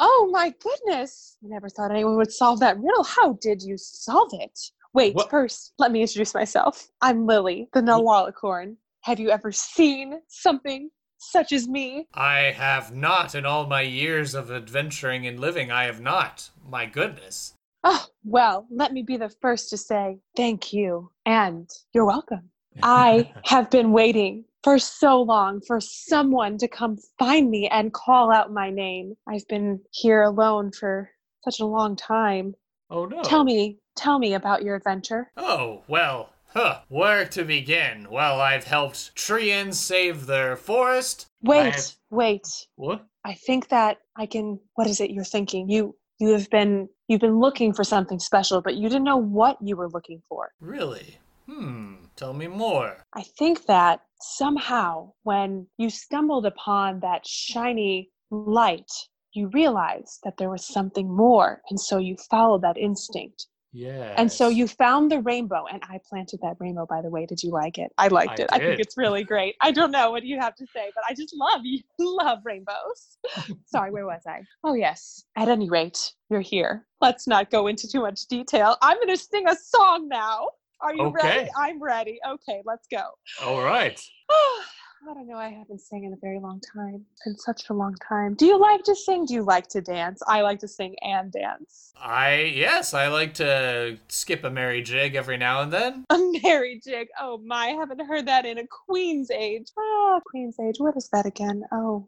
Oh 0.00 0.28
my 0.30 0.54
goodness. 0.62 1.36
I 1.44 1.48
never 1.48 1.68
thought 1.68 1.90
anyone 1.90 2.16
would 2.18 2.30
solve 2.30 2.60
that 2.60 2.78
riddle. 2.78 3.02
How 3.02 3.32
did 3.40 3.60
you 3.62 3.76
solve 3.76 4.28
it? 4.32 4.56
Wait, 4.94 5.12
What- 5.16 5.28
first, 5.28 5.72
let 5.78 5.90
me 5.90 6.02
introduce 6.02 6.34
myself. 6.34 6.86
I'm 7.00 7.26
Lily, 7.26 7.68
the 7.72 7.80
Narwhalicorn. 7.80 8.76
Have 9.00 9.18
you 9.18 9.30
ever 9.30 9.50
seen 9.50 10.20
something 10.28 10.90
such 11.18 11.50
as 11.50 11.66
me? 11.66 12.06
I 12.14 12.52
have 12.56 12.94
not, 12.94 13.34
in 13.34 13.44
all 13.44 13.66
my 13.66 13.80
years 13.82 14.36
of 14.36 14.52
adventuring 14.52 15.26
and 15.26 15.40
living, 15.40 15.72
I 15.72 15.84
have 15.86 16.00
not. 16.00 16.50
My 16.64 16.86
goodness. 16.86 17.54
Oh, 17.84 18.06
well, 18.24 18.66
let 18.70 18.92
me 18.92 19.02
be 19.02 19.16
the 19.16 19.28
first 19.40 19.70
to 19.70 19.76
say 19.76 20.18
thank 20.36 20.72
you 20.72 21.10
and 21.26 21.68
you're 21.92 22.06
welcome. 22.06 22.50
I 22.82 23.32
have 23.44 23.70
been 23.70 23.92
waiting 23.92 24.44
for 24.62 24.78
so 24.78 25.22
long 25.22 25.60
for 25.66 25.80
someone 25.80 26.58
to 26.58 26.68
come 26.68 26.96
find 27.18 27.50
me 27.50 27.68
and 27.68 27.92
call 27.92 28.32
out 28.32 28.52
my 28.52 28.70
name. 28.70 29.14
I've 29.28 29.46
been 29.48 29.80
here 29.92 30.22
alone 30.22 30.72
for 30.72 31.10
such 31.44 31.60
a 31.60 31.66
long 31.66 31.96
time. 31.96 32.54
Oh 32.90 33.06
no. 33.06 33.22
Tell 33.22 33.44
me, 33.44 33.78
tell 33.96 34.18
me 34.18 34.34
about 34.34 34.62
your 34.62 34.76
adventure. 34.76 35.30
Oh, 35.36 35.82
well, 35.88 36.30
huh. 36.48 36.80
Where 36.88 37.24
to 37.26 37.44
begin? 37.44 38.08
Well, 38.10 38.40
I've 38.40 38.64
helped 38.64 39.14
Treants 39.14 39.74
save 39.74 40.26
their 40.26 40.56
forest. 40.56 41.26
Wait, 41.42 41.74
have- 41.74 41.90
wait. 42.10 42.46
What? 42.76 43.06
I 43.24 43.34
think 43.34 43.68
that 43.68 43.98
I 44.16 44.26
can 44.26 44.58
what 44.74 44.86
is 44.86 45.00
it 45.00 45.10
you're 45.10 45.24
thinking? 45.24 45.68
You 45.68 45.96
you 46.18 46.30
have 46.30 46.50
been 46.50 46.88
you've 47.08 47.20
been 47.20 47.40
looking 47.40 47.72
for 47.72 47.84
something 47.84 48.18
special, 48.18 48.60
but 48.60 48.76
you 48.76 48.88
didn't 48.88 49.04
know 49.04 49.16
what 49.16 49.56
you 49.60 49.76
were 49.76 49.88
looking 49.88 50.22
for. 50.28 50.52
Really? 50.60 51.18
Hmm. 51.46 51.94
Tell 52.16 52.34
me 52.34 52.46
more. 52.46 53.04
I 53.14 53.22
think 53.38 53.66
that 53.66 54.00
somehow 54.20 55.12
when 55.22 55.66
you 55.78 55.88
stumbled 55.88 56.44
upon 56.46 57.00
that 57.00 57.26
shiny 57.26 58.10
light, 58.30 58.90
you 59.32 59.48
realized 59.48 60.20
that 60.24 60.36
there 60.36 60.50
was 60.50 60.66
something 60.66 61.10
more, 61.10 61.62
and 61.70 61.80
so 61.80 61.98
you 61.98 62.16
followed 62.30 62.62
that 62.62 62.76
instinct. 62.76 63.46
Yeah. 63.72 64.14
And 64.16 64.32
so 64.32 64.48
you 64.48 64.66
found 64.66 65.10
the 65.10 65.20
rainbow, 65.20 65.66
and 65.70 65.82
I 65.88 65.98
planted 66.08 66.40
that 66.42 66.56
rainbow, 66.58 66.86
by 66.86 67.02
the 67.02 67.10
way. 67.10 67.26
Did 67.26 67.42
you 67.42 67.50
like 67.50 67.78
it? 67.78 67.92
I 67.98 68.08
liked 68.08 68.40
I 68.40 68.44
it. 68.44 68.48
I 68.52 68.58
think 68.58 68.80
it's 68.80 68.96
really 68.96 69.24
great. 69.24 69.56
I 69.60 69.70
don't 69.70 69.90
know 69.90 70.10
what 70.10 70.24
you 70.24 70.38
have 70.40 70.54
to 70.56 70.66
say, 70.74 70.90
but 70.94 71.04
I 71.08 71.14
just 71.14 71.34
love 71.36 71.60
you. 71.64 71.80
Love 71.98 72.38
rainbows. 72.44 73.18
Sorry, 73.66 73.90
where 73.90 74.06
was 74.06 74.22
I? 74.26 74.40
Oh, 74.64 74.74
yes. 74.74 75.24
At 75.36 75.48
any 75.48 75.68
rate, 75.68 76.12
you're 76.30 76.40
here. 76.40 76.86
Let's 77.00 77.26
not 77.26 77.50
go 77.50 77.66
into 77.66 77.86
too 77.88 78.00
much 78.00 78.26
detail. 78.26 78.76
I'm 78.82 78.96
going 78.96 79.08
to 79.08 79.16
sing 79.16 79.48
a 79.48 79.54
song 79.54 80.08
now. 80.08 80.48
Are 80.80 80.94
you 80.94 81.06
Okay. 81.06 81.26
ready? 81.26 81.50
I'm 81.56 81.82
ready. 81.82 82.18
Okay, 82.28 82.62
let's 82.64 82.86
go. 82.90 83.02
All 83.42 83.62
right. 83.62 84.00
Oh, 84.30 84.62
I 85.02 85.14
don't 85.14 85.28
know. 85.28 85.36
I 85.36 85.48
haven't 85.48 85.80
sang 85.80 86.04
in 86.04 86.12
a 86.12 86.16
very 86.16 86.40
long 86.40 86.60
time. 86.74 87.04
It's 87.12 87.24
been 87.24 87.36
such 87.38 87.70
a 87.70 87.74
long 87.74 87.94
time. 88.06 88.34
Do 88.34 88.46
you 88.46 88.58
like 88.58 88.82
to 88.84 88.94
sing? 88.94 89.26
Do 89.26 89.34
you 89.34 89.42
like 89.42 89.68
to 89.68 89.80
dance? 89.80 90.22
I 90.26 90.42
like 90.42 90.58
to 90.60 90.68
sing 90.68 90.96
and 91.02 91.30
dance. 91.32 91.92
I 91.96 92.52
yes, 92.54 92.94
I 92.94 93.08
like 93.08 93.34
to 93.34 93.98
skip 94.08 94.44
a 94.44 94.50
merry 94.50 94.82
jig 94.82 95.14
every 95.14 95.36
now 95.36 95.62
and 95.62 95.72
then. 95.72 96.04
A 96.10 96.18
merry 96.42 96.80
jig. 96.84 97.08
Oh 97.20 97.38
my, 97.38 97.66
I 97.66 97.68
haven't 97.70 98.04
heard 98.06 98.26
that 98.26 98.44
in 98.44 98.58
a 98.58 98.66
Queen's 98.66 99.30
age. 99.30 99.68
Ah, 99.78 100.20
Queen's 100.26 100.58
age. 100.60 100.76
What 100.78 100.96
is 100.96 101.08
that 101.12 101.26
again? 101.26 101.64
Oh, 101.72 102.06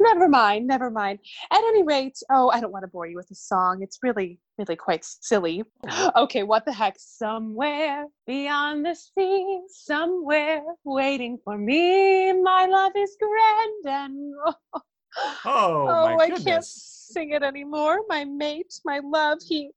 never 0.00 0.28
mind. 0.28 0.66
Never 0.66 0.90
mind. 0.90 1.18
At 1.50 1.58
any 1.58 1.82
rate, 1.82 2.18
oh, 2.30 2.50
I 2.50 2.60
don't 2.60 2.72
want 2.72 2.84
to 2.84 2.88
bore 2.88 3.06
you 3.06 3.16
with 3.16 3.30
a 3.30 3.34
song. 3.34 3.82
It's 3.82 3.98
really, 4.02 4.38
really 4.58 4.76
quite 4.76 5.04
silly. 5.04 5.64
Mm-hmm. 5.86 6.18
Okay, 6.22 6.42
what 6.42 6.64
the 6.64 6.72
heck? 6.72 6.96
Somewhere 6.98 8.06
beyond 8.26 8.84
the 8.84 8.94
sea, 8.94 9.60
somewhere 9.68 10.62
waiting 10.84 11.38
for 11.44 11.58
me, 11.58 12.32
my 12.32 12.66
love 12.66 12.92
is 12.96 13.16
grand 13.20 13.86
and 13.86 14.34
Oh, 15.44 15.86
Oh, 15.88 16.04
my 16.04 16.14
oh, 16.14 16.20
I 16.20 16.30
can't 16.30 16.64
sing 16.64 17.32
it 17.32 17.42
anymore. 17.42 18.00
My 18.08 18.24
mate, 18.24 18.80
my 18.84 19.00
love, 19.04 19.38
he. 19.46 19.70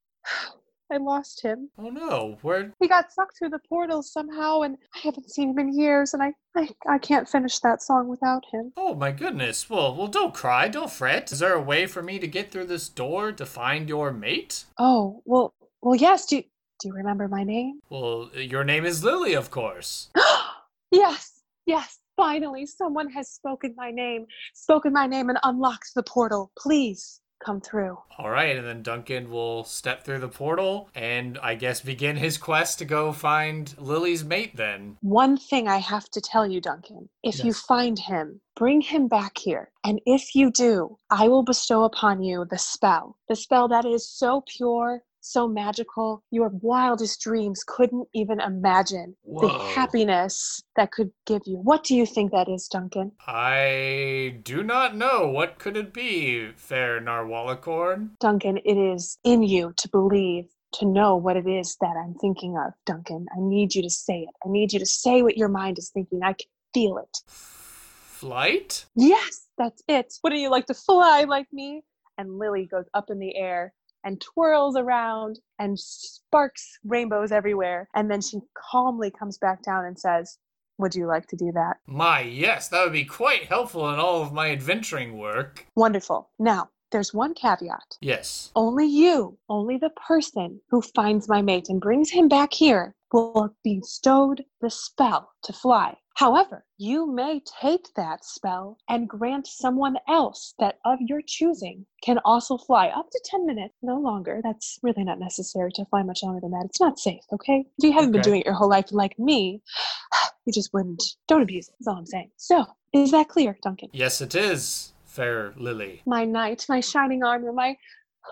I 0.92 0.98
lost 0.98 1.42
him. 1.42 1.70
Oh 1.78 1.90
no, 1.90 2.38
where? 2.42 2.74
He 2.80 2.88
got 2.88 3.12
sucked 3.12 3.38
through 3.38 3.50
the 3.50 3.60
portal 3.68 4.04
somehow, 4.04 4.62
and 4.62 4.78
I 4.94 5.00
haven't 5.00 5.32
seen 5.32 5.50
him 5.50 5.60
in 5.60 5.78
years, 5.78 6.14
and 6.14 6.22
I, 6.22 6.34
I, 6.56 6.70
I 6.88 6.98
can't 6.98 7.28
finish 7.28 7.60
that 7.60 7.82
song 7.82 8.08
without 8.08 8.44
him. 8.52 8.72
Oh 8.78 8.94
my 8.94 9.12
goodness. 9.12 9.70
Well, 9.70 9.96
well, 9.96 10.08
don't 10.08 10.34
cry, 10.34 10.68
don't 10.68 10.92
fret. 10.92 11.32
Is 11.32 11.40
there 11.40 11.54
a 11.54 11.62
way 11.62 11.88
for 11.88 12.02
me 12.02 12.20
to 12.20 12.28
get 12.28 12.52
through 12.52 12.68
this 12.68 12.88
door 12.88 13.32
to 13.32 13.46
find 13.46 13.90
your 13.90 14.12
mate? 14.12 14.66
Oh, 14.78 15.22
well, 15.26 15.54
well, 15.82 15.96
yes. 15.96 16.26
Do, 16.28 16.42
do 16.42 16.88
you 16.88 16.94
remember 16.94 17.28
my 17.28 17.44
name? 17.44 17.80
Well, 17.90 18.30
your 18.36 18.64
name 18.64 18.86
is 18.86 19.04
Lily, 19.04 19.34
of 19.34 19.50
course. 19.50 20.10
yes, 20.92 21.42
yes. 21.66 22.00
Finally, 22.16 22.66
someone 22.66 23.10
has 23.10 23.30
spoken 23.30 23.74
my 23.76 23.92
name, 23.92 24.26
spoken 24.54 24.94
my 24.94 25.06
name, 25.06 25.30
and 25.30 25.38
unlocked 25.44 25.90
the 25.96 26.04
portal. 26.04 26.52
Please 26.58 27.20
come 27.46 27.62
through. 27.62 27.98
All 28.18 28.30
right, 28.30 28.56
and 28.56 28.66
then 28.66 28.82
Duncan 28.82 29.30
will 29.30 29.64
step 29.64 30.04
through 30.04 30.20
the 30.20 30.28
portal 30.28 30.90
and 30.96 31.38
I 31.40 31.56
guess 31.56 31.82
begin 31.82 32.16
his 32.18 32.38
quest 32.38 32.80
to 32.80 32.86
go 32.86 33.12
find 33.12 33.74
Lily's 33.78 34.24
mate. 34.24 34.56
Then. 34.56 34.98
One 35.02 35.38
thing 35.38 35.68
I 35.68 35.78
have 35.78 36.10
to 36.12 36.22
tell 36.22 36.48
you, 36.48 36.62
Duncan. 36.62 37.10
If 37.24 37.44
you 37.44 37.54
find 37.54 38.00
him, 38.00 38.42
bring 38.56 38.82
him 38.82 39.08
back 39.08 39.38
here. 39.38 39.72
And 39.84 40.00
if 40.06 40.36
you 40.36 40.52
do, 40.52 40.98
I 41.10 41.28
will 41.28 41.44
bestow 41.44 41.84
upon 41.84 42.24
you 42.24 42.46
the 42.50 42.58
spell. 42.58 43.18
The 43.28 43.36
spell 43.36 43.68
that 43.68 43.86
is 43.86 44.08
so 44.08 44.44
pure, 44.48 45.02
so 45.26 45.48
magical, 45.48 46.24
your 46.32 46.50
wildest 46.62 47.22
dreams 47.22 47.64
couldn't 47.66 48.08
even 48.14 48.40
imagine 48.40 49.16
the 49.26 49.48
happiness 49.48 50.62
that 50.76 50.92
could 50.92 51.12
give 51.26 51.42
you. 51.46 51.58
What 51.58 51.84
do 51.84 51.96
you 51.96 52.06
think 52.06 52.32
that 52.32 52.48
is, 52.48 52.68
Duncan? 52.68 53.12
I 53.28 54.40
do 54.44 54.64
not 54.64 54.96
know. 54.96 55.28
What 55.28 55.60
could 55.60 55.78
it 55.78 55.94
be, 55.94 56.52
fair 56.56 57.02
Narwhalicorn? 57.02 58.12
Duncan, 58.20 58.58
it 58.64 58.78
is 58.78 59.18
in 59.24 59.44
you 59.44 59.74
to 59.78 59.90
believe. 59.90 60.46
To 60.80 60.86
know 60.86 61.16
what 61.16 61.38
it 61.38 61.48
is 61.48 61.78
that 61.80 61.96
I'm 61.96 62.16
thinking 62.16 62.58
of, 62.58 62.74
Duncan. 62.86 63.28
I 63.32 63.38
need 63.38 63.74
you 63.74 63.82
to 63.82 63.90
say 63.90 64.24
it. 64.24 64.36
I 64.46 64.50
need 64.50 64.74
you 64.74 64.80
to 64.80 64.86
say 64.86 65.22
what 65.22 65.38
your 65.38 65.48
mind 65.48 65.78
is 65.78 65.90
thinking. 65.90 66.20
I 66.22 66.34
can 66.34 66.50
feel 66.74 66.98
it. 66.98 67.22
Flight? 67.30 68.86
Yes, 68.94 69.48
that's 69.58 69.82
it. 69.88 70.14
Wouldn't 70.22 70.42
you 70.42 70.50
like 70.50 70.66
to 70.66 70.74
fly 70.74 71.24
like 71.30 71.48
me? 71.54 71.84
And 72.18 72.38
Lily 72.40 72.66
goes 72.66 72.90
up 72.94 73.10
in 73.10 73.20
the 73.20 73.38
air 73.38 73.74
and 74.06 74.22
twirls 74.22 74.78
around 74.78 75.40
and 75.60 75.78
sparks 75.78 76.78
rainbows 76.86 77.32
everywhere. 77.32 77.90
And 77.96 78.10
then 78.10 78.22
she 78.22 78.40
calmly 78.72 79.12
comes 79.12 79.38
back 79.38 79.64
down 79.64 79.86
and 79.86 80.00
says, 80.00 80.38
Would 80.78 80.96
you 80.96 81.08
like 81.08 81.28
to 81.28 81.36
do 81.36 81.52
that? 81.54 81.78
My, 81.88 82.22
yes, 82.22 82.70
that 82.70 82.84
would 82.84 82.94
be 82.94 83.04
quite 83.04 83.46
helpful 83.46 83.92
in 83.92 84.00
all 84.00 84.22
of 84.22 84.32
my 84.32 84.52
adventuring 84.52 85.18
work. 85.18 85.66
Wonderful. 85.76 86.30
Now, 86.40 86.70
there's 86.92 87.14
one 87.14 87.34
caveat. 87.34 87.98
Yes. 88.00 88.52
Only 88.56 88.86
you, 88.86 89.38
only 89.50 89.78
the 89.78 89.90
person 90.08 90.62
who 90.70 90.82
finds 90.82 91.28
my 91.28 91.42
mate 91.42 91.68
and 91.68 91.82
brings 91.82 92.12
him 92.12 92.30
back 92.30 92.54
here 92.54 92.96
will 93.12 93.56
be 93.64 93.80
bestowed 93.80 94.44
the 94.62 94.70
spell 94.70 95.32
to 95.44 95.54
fly. 95.54 95.98
However, 96.16 96.64
you 96.78 97.12
may 97.12 97.42
take 97.62 97.94
that 97.96 98.24
spell 98.24 98.78
and 98.88 99.08
grant 99.08 99.48
someone 99.48 99.98
else 100.08 100.54
that 100.60 100.80
of 100.86 101.00
your 101.02 101.22
choosing 101.26 101.86
can 102.02 102.20
also 102.24 102.58
fly 102.58 102.88
up 102.88 103.10
to 103.12 103.20
10 103.26 103.46
minutes, 103.46 103.76
no 103.82 104.00
longer. 104.00 104.40
That's 104.42 104.80
really 104.82 105.04
not 105.04 105.20
necessary 105.20 105.72
to 105.74 105.86
fly 105.86 106.04
much 106.04 106.24
longer 106.24 106.40
than 106.40 106.52
that. 106.52 106.66
It's 106.66 106.80
not 106.80 107.00
safe, 107.00 107.22
okay? 107.34 107.66
If 107.78 107.84
you 107.84 107.92
haven't 107.92 108.14
been 108.14 108.22
doing 108.22 108.40
it 108.42 108.46
your 108.46 108.56
whole 108.56 108.70
life 108.70 108.92
like 108.92 109.20
me, 109.20 109.62
you 110.46 110.54
just 110.54 110.74
wouldn't. 110.74 111.04
Don't 111.28 111.42
abuse 111.42 111.68
it. 111.68 111.76
That's 111.80 111.88
all 111.90 111.98
I'm 111.98 112.06
saying. 112.06 112.32
So, 112.38 112.66
is 112.94 113.12
that 113.12 113.28
clear, 113.28 113.58
Duncan? 113.62 113.90
Yes, 113.92 114.22
it 114.22 114.36
is, 114.36 114.94
fair 115.04 115.54
Lily. 115.58 116.02
My 116.06 116.24
knight, 116.24 116.66
my 116.70 116.80
shining 116.80 117.24
armor, 117.24 117.52
my. 117.52 117.76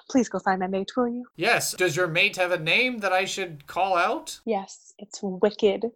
Please 0.09 0.27
go 0.29 0.39
find 0.39 0.59
my 0.59 0.67
mate, 0.67 0.89
will 0.97 1.07
you? 1.07 1.25
Yes. 1.35 1.73
Does 1.73 1.95
your 1.95 2.07
mate 2.07 2.37
have 2.37 2.51
a 2.51 2.57
name 2.57 2.99
that 2.99 3.11
I 3.11 3.25
should 3.25 3.67
call 3.67 3.95
out? 3.95 4.39
Yes, 4.43 4.93
it's 4.97 5.19
Wicked. 5.21 5.91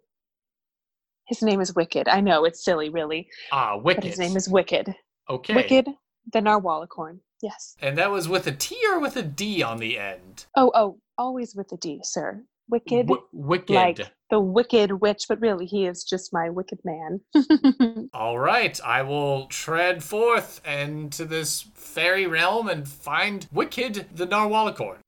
His 1.28 1.42
name 1.42 1.60
is 1.60 1.74
Wicked. 1.74 2.08
I 2.08 2.20
know 2.20 2.44
it's 2.44 2.64
silly, 2.64 2.88
really, 2.88 3.28
Ah, 3.52 3.76
Wicked. 3.76 4.00
but 4.02 4.08
his 4.08 4.18
name 4.18 4.36
is 4.36 4.48
Wicked. 4.48 4.94
okay. 5.28 5.54
Wicked, 5.54 5.88
The 6.32 6.40
Narwhalicorn. 6.40 7.18
Yes. 7.42 7.76
And 7.80 7.96
that 7.98 8.10
was 8.10 8.28
with 8.28 8.46
a 8.46 8.52
T 8.52 8.76
or 8.90 8.98
with 8.98 9.16
a 9.16 9.22
D 9.22 9.62
on 9.62 9.78
the 9.78 9.98
end? 9.98 10.46
Oh, 10.56 10.72
oh, 10.74 10.98
always 11.16 11.54
with 11.54 11.70
a 11.72 11.76
D, 11.76 12.00
sir. 12.02 12.42
Wicked. 12.70 13.06
W- 13.06 13.26
wicked. 13.32 13.74
Like 13.74 14.00
the 14.30 14.40
wicked 14.40 14.92
witch, 15.00 15.24
but 15.26 15.40
really 15.40 15.64
he 15.64 15.86
is 15.86 16.04
just 16.04 16.34
my 16.34 16.50
wicked 16.50 16.78
man. 16.84 17.20
All 18.12 18.38
right, 18.38 18.78
I 18.84 19.00
will 19.02 19.46
tread 19.46 20.02
forth 20.04 20.60
into 20.66 21.24
this 21.24 21.62
fairy 21.74 22.26
realm 22.26 22.68
and 22.68 22.86
find 22.86 23.46
Wicked 23.52 24.08
the 24.14 24.26
Narwhalicorn. 24.26 24.98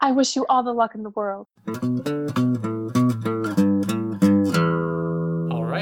I 0.00 0.10
wish 0.10 0.34
you 0.34 0.44
all 0.48 0.64
the 0.64 0.72
luck 0.72 0.96
in 0.96 1.04
the 1.04 1.10
world. 1.10 1.46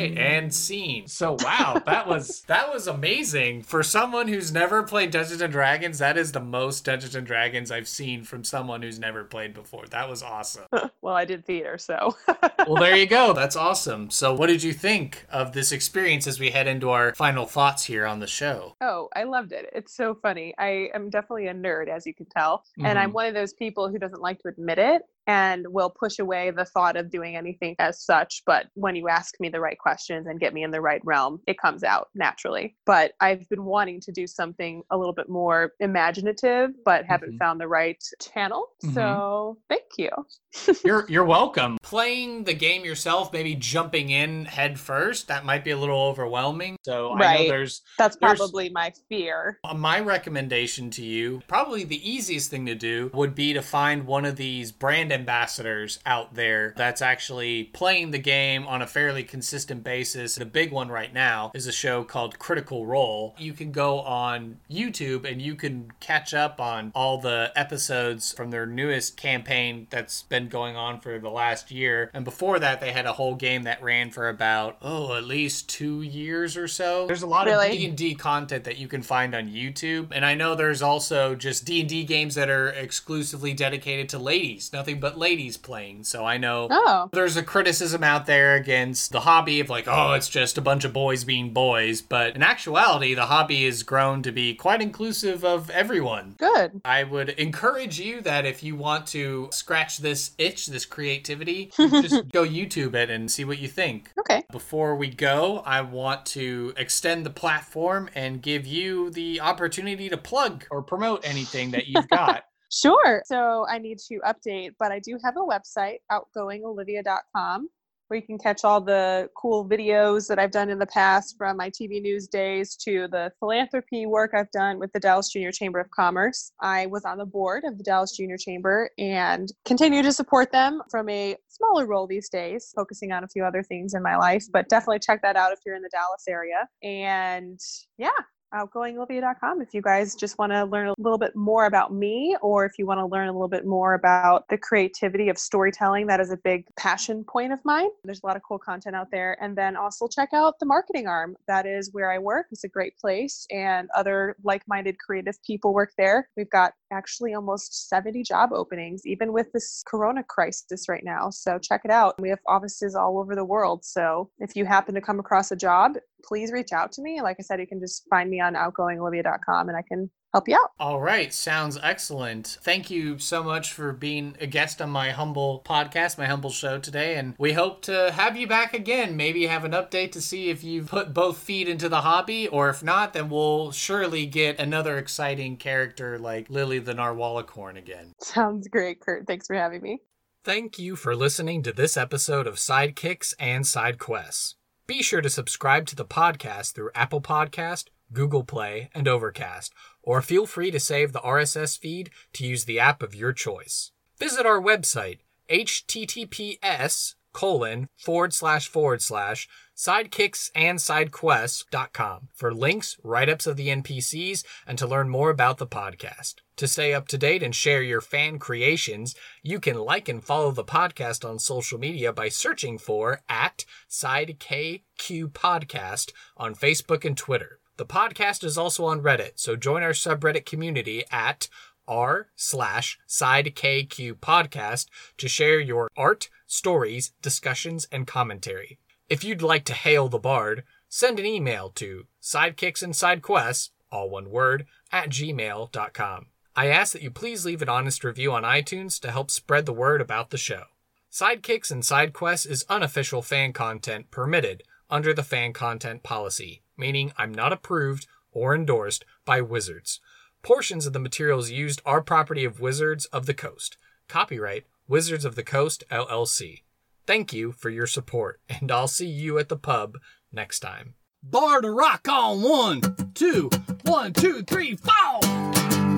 Right, 0.03 0.19
and 0.19 0.53
scene. 0.53 1.07
So 1.09 1.37
wow, 1.41 1.83
that 1.87 2.07
was 2.07 2.43
that 2.49 2.73
was 2.73 2.87
amazing 2.87 3.62
for 3.62 3.83
someone 3.83 4.29
who's 4.29 4.53
never 4.53 4.83
played 4.83 5.11
Dungeons 5.11 5.41
and 5.41 5.53
Dragons. 5.53 5.99
That 5.99 6.17
is 6.17 6.33
the 6.33 6.41
most 6.41 6.85
Dungeons 6.85 7.15
and 7.15 7.27
Dragons 7.27 7.71
I've 7.71 7.88
seen 7.88 8.25
from 8.25 8.45
someone 8.45 8.83
who's 8.83 8.99
never 8.99 9.25
played 9.25 9.55
before. 9.55 9.87
That 9.87 10.09
was 10.09 10.23
awesome. 10.23 10.65
well, 11.03 11.15
I 11.15 11.25
did 11.25 11.45
theater, 11.45 11.79
so. 11.79 12.17
well, 12.67 12.77
there 12.77 12.97
you 12.97 13.07
go. 13.07 13.33
That's 13.33 13.57
awesome. 13.57 14.11
So, 14.11 14.35
what 14.35 14.49
did 14.49 14.62
you 14.62 14.73
think 14.73 15.25
of 15.31 15.53
this 15.53 15.73
experience 15.73 16.27
as 16.27 16.38
we 16.41 16.51
head 16.51 16.67
into 16.67 16.91
our 16.91 17.15
final 17.15 17.47
thoughts 17.47 17.85
here 17.85 18.07
on 18.07 18.21
the 18.21 18.27
show? 18.27 18.77
Oh, 18.81 19.09
I 19.15 19.25
loved 19.25 19.53
it. 19.53 19.71
It's 19.73 19.95
so 19.95 20.15
funny. 20.15 20.55
I 20.59 20.88
am 20.95 21.11
definitely 21.11 21.49
a 21.49 21.55
nerd, 21.55 21.88
as 21.88 22.07
you 22.07 22.15
can 22.15 22.27
tell. 22.27 22.65
And 22.85 22.99
I'm 22.99 23.11
Mhm. 23.11 23.15
one 23.15 23.27
of 23.27 23.35
those 23.35 23.53
people 23.53 23.88
who 23.88 23.99
doesn't 23.99 24.23
like 24.23 24.41
to 24.41 24.49
admit 24.49 24.79
it 24.79 25.03
and 25.27 25.67
will 25.69 25.91
push 25.91 26.19
away 26.19 26.51
the 26.51 26.65
thought 26.65 26.97
of 26.97 27.11
doing 27.11 27.37
anything 27.37 27.75
as 27.79 28.03
such. 28.03 28.43
But 28.47 28.67
when 28.75 28.97
you 28.97 29.09
ask 29.09 29.39
me 29.41 29.49
the 29.49 29.61
right 29.61 29.79
questions 29.79 30.27
and 30.27 30.41
get 30.41 30.53
me 30.55 30.63
in 30.65 30.71
the 30.71 30.81
right 30.81 31.01
realm, 31.05 31.41
it 31.47 31.59
comes 31.59 31.85
out 31.85 32.09
naturally. 32.15 32.77
But 32.87 33.13
I've 33.21 33.49
been 33.49 33.65
wanting 33.65 34.01
to 34.03 34.13
do 34.13 34.27
something 34.27 34.83
a 34.91 34.97
little 34.99 35.13
bit 35.15 35.29
more 35.29 35.73
imaginative, 35.81 36.71
but 36.85 37.05
haven't 37.05 37.35
Mhm. 37.35 37.39
found 37.39 37.61
the 37.61 37.69
right 37.69 38.03
channel. 38.21 38.67
Mhm. 38.85 38.95
So 38.95 39.59
thank 39.69 39.85
you. 39.99 40.11
You're 40.85 41.07
you're 41.09 41.25
welcome. 41.25 41.79
Playing 41.83 42.45
the 42.45 42.53
game 42.55 42.85
yourself, 42.85 43.33
maybe 43.33 43.55
jumping 43.55 44.11
in 44.11 44.45
head 44.45 44.79
first, 44.79 45.29
that 45.29 45.45
might 45.45 45.65
be 45.65 45.71
a 45.71 45.77
little 45.79 46.03
overwhelming. 46.03 46.77
So 46.85 47.13
I 47.13 47.39
know 47.45 47.49
there's 47.49 47.83
That's 47.99 48.17
There's- 48.17 48.39
probably 48.39 48.69
my 48.71 48.93
fear. 49.09 49.59
Uh, 49.65 49.75
My 49.75 50.01
recommendation 50.01 50.91
to 50.91 51.03
you, 51.05 51.43
probably 51.49 51.85
the 51.85 52.09
easiest 52.09 52.51
thing 52.51 52.67
to 52.67 52.75
do, 52.75 53.11
would 53.15 53.35
be 53.35 53.53
to 53.53 53.63
find 53.63 54.07
one 54.07 54.25
of 54.25 54.37
these 54.37 54.73
brand 54.73 55.12
ambassadors 55.12 55.98
out 56.05 56.35
there 56.35 56.75
that's 56.77 57.03
actually 57.03 57.64
playing 57.64 58.11
the 58.11 58.18
game 58.18 58.66
on 58.66 58.83
a 58.83 58.87
fairly 58.87 59.22
consistent 59.22 59.85
basis. 59.85 60.35
The 60.35 60.44
big 60.44 60.72
one 60.72 60.88
right 60.88 61.12
now 61.12 61.53
is 61.55 61.66
a 61.66 61.72
show 61.72 62.05
called 62.05 62.38
Critical 62.38 62.87
Role. 62.87 63.35
You 63.38 63.53
can 63.53 63.72
go 63.72 64.01
on 64.01 64.59
YouTube 64.70 65.31
and 65.31 65.40
you 65.40 65.55
can 65.55 65.92
catch 66.01 66.35
up 66.35 66.61
on 66.61 66.92
all 66.94 67.18
the 67.18 67.53
episodes 67.55 68.33
from 68.33 68.51
their 68.51 68.66
newest 68.66 69.16
campaign 69.16 69.87
that's 69.90 70.22
been 70.22 70.48
going 70.48 70.77
on 70.77 71.01
for 71.01 71.18
the 71.18 71.31
last 71.31 71.70
year. 71.70 72.11
And 72.12 72.25
before 72.25 72.59
that, 72.59 72.81
they 72.81 72.92
had 72.92 73.07
a 73.07 73.12
whole 73.12 73.35
game 73.35 73.62
that 73.64 73.83
ran 73.83 74.11
for 74.11 74.29
about, 74.29 74.77
oh, 74.83 75.14
at 75.14 75.25
least 75.25 75.68
two 75.68 76.03
years 76.03 76.57
or 76.57 76.66
so. 76.66 77.07
There's 77.07 77.22
a 77.22 77.27
lot 77.27 77.46
of 77.46 77.53
Really? 77.53 77.77
D 77.77 77.83
D&D 77.92 78.14
content 78.16 78.64
that 78.64 78.79
you 78.79 78.88
can 78.88 79.03
find 79.03 79.35
on 79.35 79.48
YouTube. 79.48 80.09
And 80.12 80.25
I 80.25 80.35
know 80.35 80.55
there's 80.55 80.83
also 80.83 81.35
just 81.35 81.64
D&D 81.64 82.05
games 82.05 82.35
that 82.35 82.48
are 82.48 82.68
exclusively 82.68 83.53
dedicated 83.53 84.09
to 84.11 84.18
ladies, 84.18 84.72
nothing 84.72 85.01
but 85.03 85.19
ladies 85.19 85.59
playing. 85.59 86.05
So 86.05 86.25
I 86.25 86.38
know 86.38 86.69
Oh, 86.71 87.11
there's 87.12 87.37
a 87.37 87.43
criticism 87.43 88.03
out 88.03 88.25
there 88.25 88.55
against 88.55 89.12
the 89.12 89.21
hobby 89.21 89.61
of 89.61 89.69
like, 89.69 89.87
oh, 89.87 90.12
it's 90.15 90.31
just 90.31 90.57
a 90.57 90.62
bunch 90.62 90.85
of 90.85 90.95
boys 90.95 91.25
being 91.25 91.51
boys. 91.53 92.01
But 92.01 92.37
in 92.37 92.43
actuality, 92.43 93.12
the 93.15 93.27
hobby 93.27 93.67
has 93.67 93.83
grown 93.83 94.23
to 94.23 94.33
be 94.33 94.55
quite 94.55 94.81
inclusive 94.81 95.45
of 95.45 95.69
everyone. 95.69 96.37
good. 96.38 96.81
I 96.85 97.03
would 97.05 97.31
encourage 97.31 98.01
you 98.01 98.23
that 98.23 98.47
if 98.47 98.62
you 98.62 98.77
want 98.77 99.07
to 99.09 99.49
scratch 99.53 99.99
this 99.99 100.31
itch, 100.38 100.67
this 100.69 100.87
creativity, 100.87 101.71
just 101.77 102.31
go 102.33 102.45
YouTube 102.47 102.95
it 102.95 103.11
and 103.11 103.31
see 103.31 103.45
what 103.45 103.59
you 103.59 103.69
think. 103.69 104.11
Okay. 104.21 104.43
Before 104.53 104.95
we 104.95 105.09
go, 105.11 105.59
I 105.67 105.81
want 105.81 106.25
to 106.27 106.73
extend 106.77 107.27
the 107.27 107.31
platform 107.31 108.09
and 108.15 108.41
give 108.41 108.67
you 108.67 109.11
the 109.11 109.41
opportunity 109.41 110.09
to 110.09 110.17
plug 110.17 110.65
or 110.71 110.81
promote 110.83 111.27
anything 111.27 111.73
that 111.73 111.88
you've 111.88 112.09
got. 112.11 112.45
Sure. 112.73 113.23
So 113.27 113.67
I 113.69 113.79
need 113.79 113.99
to 114.09 114.19
update, 114.27 114.71
but 114.79 114.91
I 114.91 114.99
do 114.99 115.19
have 115.23 115.37
a 115.37 115.41
website, 115.41 115.99
outgoingolivia.com, 116.11 117.69
where 118.09 118.19
you 118.19 118.27
can 118.27 118.39
catch 118.39 118.65
all 118.65 118.81
the 118.81 119.29
cool 119.37 119.69
videos 119.69 120.27
that 120.29 120.39
I've 120.39 120.51
done 120.51 120.71
in 120.71 120.79
the 120.79 120.87
past 120.87 121.35
from 121.37 121.59
my 121.59 121.69
TV 121.69 122.01
news 122.01 122.29
days 122.29 122.75
to 122.77 123.09
the 123.09 123.31
philanthropy 123.41 124.07
work 124.07 124.31
I've 124.35 124.51
done 124.53 124.79
with 124.79 124.91
the 124.93 125.01
Dallas 125.01 125.29
Junior 125.29 125.53
Chamber 125.53 125.81
of 125.81 125.91
Commerce. 125.91 126.53
I 126.63 126.87
was 126.87 127.05
on 127.05 127.19
the 127.19 127.27
board 127.27 127.65
of 127.65 127.77
the 127.77 127.85
Dallas 127.85 128.17
Junior 128.17 128.39
Chamber 128.39 128.89
and 128.97 129.53
continue 129.67 130.03
to 130.03 130.13
support 130.13 130.51
them 130.51 130.81
from 130.91 131.11
a 131.11 131.37
smaller 131.49 131.87
role 131.87 132.07
these 132.07 132.31
days, 132.31 132.73
focusing 132.75 133.13
on 133.13 133.23
a 133.23 133.29
few 133.29 133.45
other 133.45 133.63
things 133.63 133.93
in 133.93 134.03
my 134.03 134.17
life. 134.17 134.47
But 134.51 134.71
definitely 134.71 135.01
check 135.01 135.21
that 135.23 135.37
out 135.37 135.53
if 135.53 135.59
you're 135.67 135.77
in 135.77 135.83
the 135.83 135.91
Dallas 135.93 136.25
area. 136.27 136.67
And 136.83 137.61
yeah, 137.99 138.09
outgoingolivia.com 138.55 139.61
if 139.61 139.75
you 139.75 139.83
guys 139.83 140.15
just 140.15 140.38
want 140.38 140.53
to 140.53 140.65
learn 140.65 140.88
a 140.88 140.95
little 140.99 141.19
bit 141.19 141.35
more 141.35 141.67
about 141.67 141.93
me 141.93 142.37
or 142.43 142.65
if 142.65 142.79
you 142.79 142.87
want 142.87 143.01
to 143.01 143.07
learn 143.07 143.29
a 143.29 143.33
little 143.33 143.49
bit 143.49 143.67
more 143.67 143.95
about 143.95 144.49
the 144.49 144.59
creativity 144.59 145.29
of 145.29 145.38
storytelling 145.38 146.07
that 146.07 146.21
is 146.21 146.31
a 146.31 146.37
big 146.37 146.65
passion 146.77 147.25
point 147.25 147.53
of 147.53 147.65
mine. 147.65 147.88
There's 148.05 148.23
a 148.23 148.27
lot 148.27 148.37
of 148.37 148.43
cool 148.43 148.59
content 148.59 148.97
out 148.97 149.11
there. 149.11 149.37
And 149.41 149.57
then 149.57 149.77
also 149.77 150.07
check 150.09 150.31
out 150.33 150.59
the 150.59 150.67
marketing 150.67 151.07
arm. 151.07 151.37
That 151.47 151.67
is 151.67 151.93
where 151.93 152.11
i 152.11 152.19
work. 152.19 152.47
It's 152.51 152.65
a 152.65 152.69
great 152.69 152.97
place 152.99 153.47
and 153.51 153.88
other 153.97 154.37
like-minded 154.45 154.99
creative 154.99 155.43
people 155.43 155.73
work 155.73 155.93
there. 155.97 156.29
We've 156.37 156.51
got 156.51 156.73
actually 156.92 157.35
almost 157.35 157.88
70 157.88 158.22
job 158.22 158.52
openings 158.52 159.02
even 159.07 159.33
with 159.33 159.50
this 159.52 159.83
corona 159.87 160.22
crisis 160.22 160.88
right 160.88 161.05
now. 161.05 161.31
So 161.31 161.59
check 161.59 161.83
it 161.85 161.90
out. 161.90 162.20
We 162.20 162.28
have 162.28 162.38
offices 162.46 162.94
all 162.94 163.18
over 163.18 163.35
the 163.35 163.44
world. 163.44 163.85
So 163.85 164.31
if 164.38 164.55
you 164.55 164.64
happen 164.64 164.94
to 164.94 165.00
come 165.00 165.18
across 165.18 165.50
a 165.50 165.57
job 165.57 165.96
please 166.24 166.52
reach 166.52 166.72
out 166.72 166.92
to 166.92 167.02
me. 167.02 167.20
Like 167.20 167.37
I 167.38 167.42
said, 167.42 167.61
you 167.61 167.66
can 167.66 167.81
just 167.81 168.07
find 168.09 168.31
me 168.31 168.40
on 168.40 168.55
outgoingolivia.com 168.55 169.68
and 169.68 169.76
I 169.76 169.83
can 169.83 170.11
help 170.33 170.49
you 170.49 170.57
out. 170.57 170.73
All 170.79 171.01
right, 171.01 171.33
sounds 171.33 171.79
excellent. 171.83 172.59
Thank 172.62 172.90
you 172.90 173.18
so 173.18 173.42
much 173.42 173.73
for 173.73 173.92
being 173.92 174.37
a 174.40 174.47
guest 174.47 174.81
on 174.81 174.90
my 174.90 175.11
humble 175.11 175.62
podcast, 175.64 176.18
my 176.18 176.27
humble 176.27 176.51
show 176.51 176.79
today. 176.79 177.16
And 177.16 177.35
we 177.38 177.53
hope 177.53 177.83
to 177.83 178.12
have 178.12 178.37
you 178.37 178.47
back 178.47 178.75
again. 178.75 179.16
Maybe 179.16 179.47
have 179.47 179.64
an 179.64 179.73
update 179.73 180.12
to 180.12 180.21
see 180.21 180.51
if 180.51 180.64
you've 180.64 180.88
put 180.88 181.14
both 181.14 181.38
feet 181.38 181.68
into 181.68 181.88
the 181.88 182.01
hobby, 182.01 182.49
or 182.49 182.68
if 182.68 182.83
not, 182.83 183.12
then 183.12 183.29
we'll 183.29 183.73
surely 183.73 184.27
get 184.27 184.59
another 184.59 184.99
exciting 184.99 185.57
character 185.57 186.18
like 186.18 186.51
Lily 186.51 186.79
the 186.79 186.95
Narwhalicorn 186.95 187.77
again. 187.77 188.12
Sounds 188.21 188.68
great, 188.68 189.01
Kurt. 189.01 189.27
Thanks 189.27 189.47
for 189.47 189.55
having 189.55 189.83
me. 189.83 190.01
Thank 190.45 190.79
you 190.79 190.97
for 190.97 191.14
listening 191.14 191.62
to 191.62 191.73
this 191.73 191.97
episode 191.97 192.49
of 192.49 192.57
Sidekicks 192.57 193.33
and 193.38 193.64
Side 193.64 194.01
Quests. 194.01 194.57
Be 194.88 195.01
sure 195.01 195.21
to 195.21 195.31
subscribe 195.31 195.87
to 195.87 195.95
the 195.95 196.05
podcast 196.05 196.73
through 196.73 196.90
Apple 196.97 197.21
Podcast, 197.21 197.85
Google 198.12 198.42
Play, 198.42 198.90
and 198.92 199.07
Overcast, 199.07 199.73
or 200.03 200.23
feel 200.23 200.47
free 200.47 200.71
to 200.71 200.81
save 200.81 201.12
the 201.12 201.21
RSS 201.21 201.79
feed 201.79 202.11
to 202.35 202.47
use 202.47 202.65
the 202.65 202.81
app 202.81 203.03
of 203.03 203.15
your 203.15 203.33
choice. 203.33 203.93
Visit 204.19 204.47
our 204.47 204.61
website, 204.61 205.19
https 205.51 207.15
colon 207.33 207.88
forward 207.97 208.33
slash 208.33 208.69
forward 208.69 209.03
slash 209.03 209.49
sidekicksandsidequests.com 209.77 212.29
for 212.35 212.55
links, 212.55 212.97
write-ups 213.03 213.47
of 213.47 213.57
the 213.57 213.69
NPCs, 213.69 214.45
and 214.67 214.77
to 214.79 214.87
learn 214.87 215.09
more 215.09 215.31
about 215.31 215.57
the 215.59 215.67
podcast. 215.67 216.37
To 216.57 216.69
stay 216.69 216.93
up 216.93 217.09
to 217.09 217.17
date 217.19 217.43
and 217.43 217.55
share 217.55 217.83
your 217.83 218.03
fan 218.03 218.38
creations, 218.38 219.15
you 219.43 219.59
can 219.59 219.79
like 219.79 220.09
and 220.09 220.23
follow 220.23 220.53
the 220.53 220.62
podcast 220.62 221.29
on 221.29 221.38
social 221.38 221.79
media 221.79 222.12
by 222.12 222.29
searching 222.29 222.79
for 222.79 223.23
at 223.29 223.65
SideKQ 223.91 225.33
Podcast 225.33 226.12
on 226.37 226.55
Facebook 226.55 227.05
and 227.05 227.17
Twitter. 227.17 227.59
The 227.83 227.87
podcast 227.87 228.45
is 228.45 228.57
also 228.57 228.85
on 228.85 229.03
Reddit, 229.03 229.40
so 229.40 229.57
join 229.57 229.83
our 229.83 229.90
subreddit 229.90 230.47
community 230.47 231.03
at 231.11 231.49
r 231.88 232.29
slash 232.37 232.97
sidekq 233.09 234.21
podcast 234.21 234.87
to 235.18 235.27
share 235.27 235.59
your 235.59 235.90
art, 235.97 236.31
stories, 236.47 237.12
discussions, 237.23 237.88
and 237.90 238.07
commentary. 238.07 238.79
If 239.09 239.25
you'd 239.25 239.42
like 239.42 239.64
to 239.64 239.75
hail 239.75 240.09
the 240.09 240.21
bard, 240.21 240.62
send 240.88 241.18
an 241.18 241.27
email 241.27 241.71
to 241.71 242.07
sidekicks 242.23 242.85
and 242.85 242.95
sidequests, 242.95 243.73
all 243.90 244.09
one 244.09 244.31
word, 244.31 244.66
at 244.92 245.09
gmail.com. 245.09 246.27
I 246.55 246.68
ask 246.68 246.92
that 246.92 247.03
you 247.03 247.11
please 247.11 247.45
leave 247.45 247.62
an 247.62 247.68
honest 247.68 248.05
review 248.05 248.31
on 248.31 248.45
iTunes 248.45 249.01
to 249.01 249.11
help 249.11 249.29
spread 249.29 249.66
the 249.66 249.73
word 249.73 250.01
about 250.01 250.31
the 250.31 250.38
show. 250.38 250.66
Sidekicks 251.11 251.73
and 251.73 251.85
Sidequests 251.85 252.47
is 252.47 252.64
unofficial 252.68 253.23
fan 253.23 253.53
content 253.53 254.12
permitted 254.12 254.62
under 254.88 255.12
the 255.12 255.25
fan 255.25 255.53
content 255.53 256.05
policy, 256.05 256.62
meaning 256.83 257.12
I'm 257.16 257.33
not 257.33 257.53
approved 257.53 258.09
or 258.33 258.55
endorsed 258.55 259.05
by 259.25 259.40
Wizards. 259.40 260.01
Portions 260.42 260.85
of 260.85 260.92
the 260.92 260.99
materials 260.99 261.51
used 261.51 261.81
are 261.87 262.03
property 262.03 262.45
of 262.45 262.59
Wizards 262.61 263.05
of 263.07 263.26
the 263.26 263.35
Coast. 263.35 263.76
Copyright 264.09 264.66
Wizards 264.89 265.24
of 265.24 265.37
the 265.37 265.45
Coast 265.45 265.85
LLC. 265.93 266.62
Thank 267.07 267.33
you 267.33 267.53
for 267.53 267.70
your 267.70 267.87
support, 267.87 268.41
and 268.49 268.72
I'll 268.72 268.89
see 268.89 269.07
you 269.07 269.39
at 269.39 269.49
the 269.49 269.57
pub 269.57 269.95
next 270.33 270.59
time. 270.59 270.95
bar 271.22 271.61
to 271.61 271.70
rock 271.70 272.09
on. 272.09 272.43
One, 272.43 272.80
two, 273.14 273.49
one, 273.85 274.12
two, 274.12 274.43
three, 274.43 274.74
four. 274.74 275.91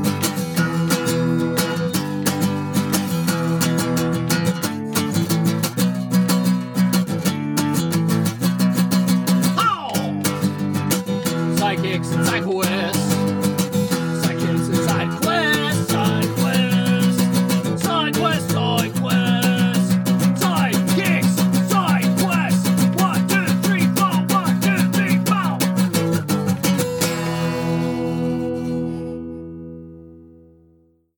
psychics 11.75 12.13
and 12.13 12.27
psychoists. 12.27 12.94